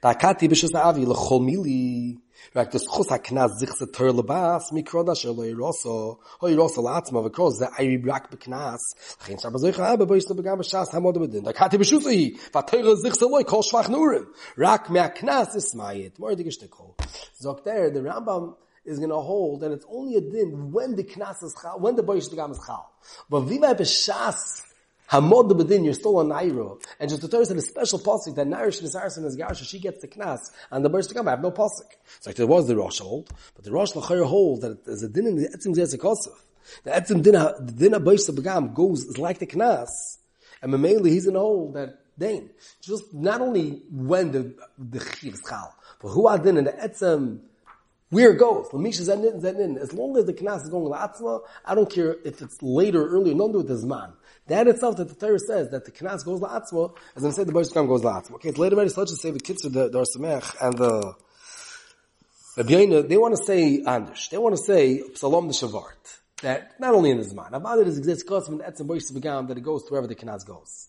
[0.02, 2.18] da akati bishas av le khomili
[2.54, 7.22] Right, das chus haknaz sich ze ter lebas, mi kroda shelo iroso, ho iroso latzma,
[7.22, 8.78] because the ayri brak beknaz,
[9.20, 12.96] lechin shaba zoicha abe, bo yisno begam b'shas hamod bedin, da kati b'shusi, va ter
[12.96, 14.26] sich ze loy, kol shvach nurim,
[14.56, 16.96] rak me haknaz is mayit, more digish tekol.
[17.44, 18.54] Zok there, the Rambam
[18.86, 21.96] is going to hold that it's only a din when the knas is chal, when
[21.96, 22.90] the boyish begam is chal.
[23.28, 24.62] But vima b'shas,
[25.10, 26.82] Hamod bedin, you're still on Nairo.
[27.00, 29.78] And just to tell you a special posik that Nairish Nisaris and his Garsha, she
[29.78, 31.90] gets the knas, and the birds to come, I have no posik.
[32.20, 35.08] So like there was the Rosh hold, but the Rosh Lachir hold that there's a
[35.08, 36.36] din in the Etzim Zezekosov.
[36.84, 39.88] The Etzim din, the din Boish Begam goes, is like the knas,
[40.60, 42.50] and Mameli, he's in a hold that Dane.
[42.82, 46.72] Just not only when the, the Chiv is chal, but who are din in the
[46.72, 47.40] Etzim,
[48.10, 48.68] where it goes.
[48.68, 49.76] Lamisha Zenin, Zenin.
[49.78, 53.10] As long as the Knas is going La'atzma, I don't care if it's later or
[53.10, 54.12] earlier, to do with the Zman.
[54.48, 57.52] That itself that the Torah says that the Knas goes La'atzma, as I said, the
[57.52, 58.32] Bosh goes La'atzma.
[58.34, 61.14] Okay, it's later so let's just say the kids the, the and the,
[62.56, 64.30] the they want to say Andish.
[64.30, 66.18] They want to say Psalom the Shavart.
[66.42, 69.48] That not only in the Zman, about it is exists because in Etzim Bosh Begam
[69.48, 70.88] that it goes to wherever the Knas goes.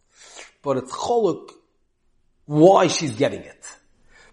[0.62, 1.52] But it's Choluk,
[2.46, 3.66] why she's getting it.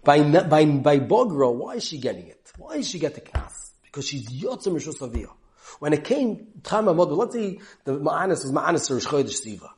[0.03, 2.51] By, by, by Bogra, why is she getting it?
[2.57, 3.71] Why is she get the knas?
[3.83, 5.31] Because she's yotzim rishus aviyah.
[5.79, 9.69] When it came time Amod, let's say the Ma'anis was Ma'anis Rish Chodesh Siva.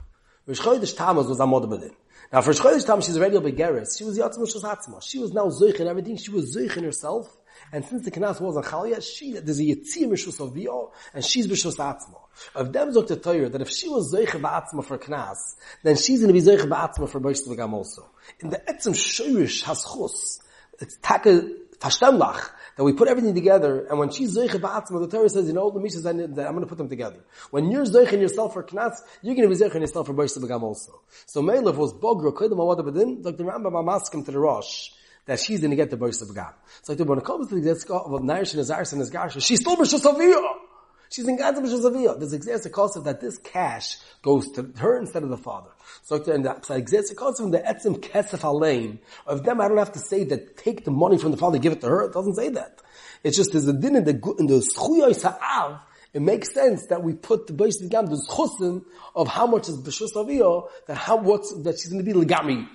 [0.46, 1.94] Rish Chodesh Tammuz was Amod Bedin.
[2.32, 3.98] Now for Rish Chodesh Tammuz, she's already a Begeris.
[3.98, 5.02] She was Yotzim Rishus Atzma.
[5.02, 6.18] She was now Zoich in everything.
[6.18, 7.36] She was Zoich in herself.
[7.72, 11.78] And since the Knas wasn't Chalya, she, there's a Yitzim Rishus Aviyah, and she's Rishus
[11.78, 12.20] Atzma.
[12.56, 16.34] Of them Zok Torah that if she was Zoich Ba'atzma for Knas, then she's going
[16.34, 18.10] to be Zoich Ba'atzma for Bosh Tvagam also.
[18.40, 20.40] In the Etzim Shoyrish Haschus,
[20.80, 21.50] it's Taka
[21.80, 25.54] Tashtemlach, that we put everything together, and when she's Zoiche Ba'atzma, the Torah says, you
[25.54, 27.20] know, the Misha says, I'm going to put them together.
[27.52, 30.62] When you're Zoiche yourself for Knatz, you're going to be Zoiche yourself for Bosh Begam
[30.62, 31.02] also.
[31.26, 32.80] So Melech was Bogra, Kodim Awad
[33.24, 34.92] like the Rambam Amaskim to the Rosh,
[35.26, 36.54] that she's going to get the Bosh Begam.
[36.82, 39.62] So like when it comes to the Getzka of Nairish and Azars and Azgarsha, she's
[39.62, 40.69] still Bosh Saviyah!
[41.10, 42.20] She's in God's Mishazaviyah.
[42.20, 45.72] There's exists a that this cash goes to her instead of the father.
[46.04, 49.00] So in the exists a concept the etzim kesef alein.
[49.26, 51.74] Of them, I don't have to say that take the money from the father, give
[51.74, 52.04] it to her.
[52.04, 52.82] It doesn't say that.
[53.24, 55.82] It's just there's a din in the in the schuyos ha'av
[56.14, 58.84] it makes sense that we put the Beis Gam, the chusin
[59.16, 62.68] of how much is B'shus Aviyah, that how, what's, that she's going to be Legami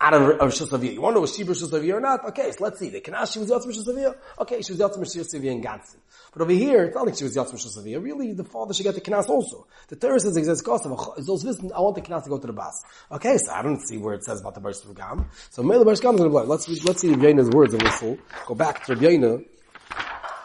[0.00, 0.94] out of, of Rishus Aviyah.
[0.94, 2.24] You want to know was she Rishus Aviyah or not?
[2.26, 2.88] Okay, so let's see.
[2.88, 4.16] The Kanash, she was Yotz Rishus Aviyah?
[4.40, 5.96] Okay, she was Yotz Rishus Aviyah in Gansen.
[6.32, 8.02] But over here, it's not like she was Yotz Rishus Aviyah.
[8.02, 9.66] Really, the father should get the Knas also.
[9.88, 12.46] The Torah says, "Exists Kosav, is those listen, I want the Knas to go to
[12.46, 12.82] the Bas.
[13.12, 15.28] Okay, so I don't see where it says about the Beis Gam.
[15.50, 16.44] So Mele Beis Gam is going to blow.
[16.44, 19.44] Let's, let's see Rabbi words and we'll go back to Rabbi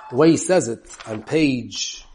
[0.10, 2.06] the way he says it on page,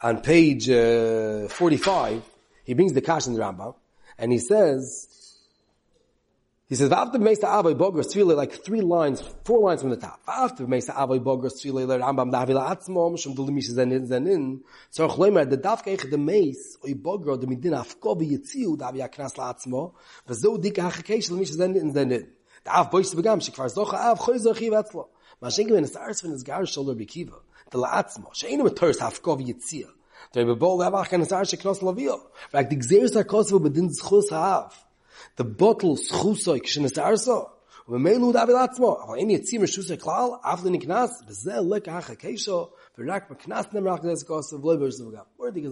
[0.00, 2.22] on page uh, 45,
[2.64, 3.74] he brings the Kash in the Rambam,
[4.18, 5.08] and he says,
[6.68, 10.20] he says, "After Mesa Avoy Bogros Tefillah, like three lines, four lines from the top.
[10.26, 14.60] After Mesa Avoy Bogros Tefillah, Rambam Davila Atzmo, Mishum Dulimish Zenin Zenin,
[14.92, 19.34] Tzorch Leimer, the Dafka Eich the Meis, Oy Bogro, the Medina Afko V'Yitziu, Davi Aknas
[19.34, 19.92] La'atzmo,
[20.28, 21.92] V'zo Dika Hachakesh Lemish Zenin.
[22.64, 25.08] The Av Bois Begam, Shekvar Zocha Av, Choy Zochi Vetzlo.
[25.42, 27.34] Mashenke when it's ars when it's gar shoulder bikiva.
[27.70, 28.32] The laatzmo.
[28.32, 29.88] Sheinu mit thirst hafkov yitzia.
[30.32, 32.20] Der be bol avach kan sar sheknos lavio.
[32.52, 34.72] Like the gzeres are kosvo bedin schus hav.
[35.35, 37.49] The bottle schusoy kshnes arso.
[37.89, 43.31] וממילא הוא דאבי לעצמו, אבל אם יציא משוסי כלל, אף לנכנס, וזה לקח הקשו, ורק
[43.31, 45.23] בכנס נמרח כדי סקוסו, ולא ברסו וגם.
[45.39, 45.69] Where did he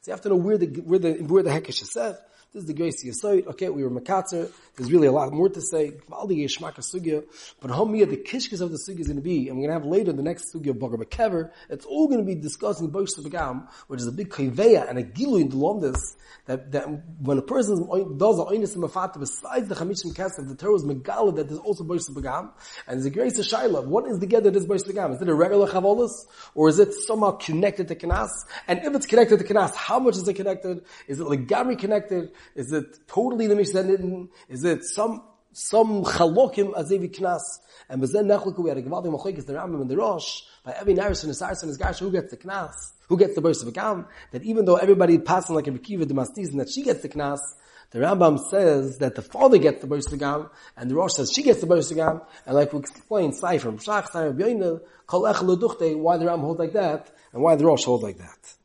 [0.00, 2.16] So you have to know where the, where the, where the heck is said.
[2.57, 3.45] This is the grace of Yisoid.
[3.49, 4.51] Okay, we were Makatzer.
[4.75, 5.91] There's really a lot more to say.
[6.09, 9.83] But of the kishkas of the sugya is going to be, and we're going to
[9.83, 13.11] have later the next sugya of Bagar Bekever, it's all going to be discussing Bosh
[13.29, 16.15] Gam, which is a big kaiveya and a gilu in the Lomdis,
[16.47, 16.85] that, that
[17.19, 17.77] when a person
[18.17, 21.59] does a oinis and mafata besides the chamishim kesef, the Torah is megala that there's
[21.59, 22.49] also boish begam,
[22.87, 23.85] and a grace of shaila.
[23.85, 25.13] What is the get that is boish begam?
[25.13, 28.29] Is it a regular chavolis, or is it somehow connected to kanas?
[28.67, 30.83] And if it's connected to kanas, how much is it connected?
[31.07, 32.31] Is it legami connected?
[32.55, 34.27] Is it totally the mishnah?
[34.49, 35.23] Is it some
[35.53, 37.41] some chalokim azevi knas?
[37.89, 40.93] And bezen nechliku we had a gevaldi machlekes the Rambam and the Rosh by every
[40.93, 42.73] naris and Saris and his gash who gets the knas,
[43.07, 44.07] who gets the burst of a gam.
[44.31, 47.09] That even though everybody passing like a bekiva the mastis and that she gets the
[47.09, 47.39] knas,
[47.91, 51.31] the Rambam says that the father gets the burst of gam, and the Rosh says
[51.31, 54.81] she gets the burst of gam, and like we explained, Sai from Shach, Sai Echel
[56.01, 58.57] why the Rambam holds like that, and why the Rosh holds like that.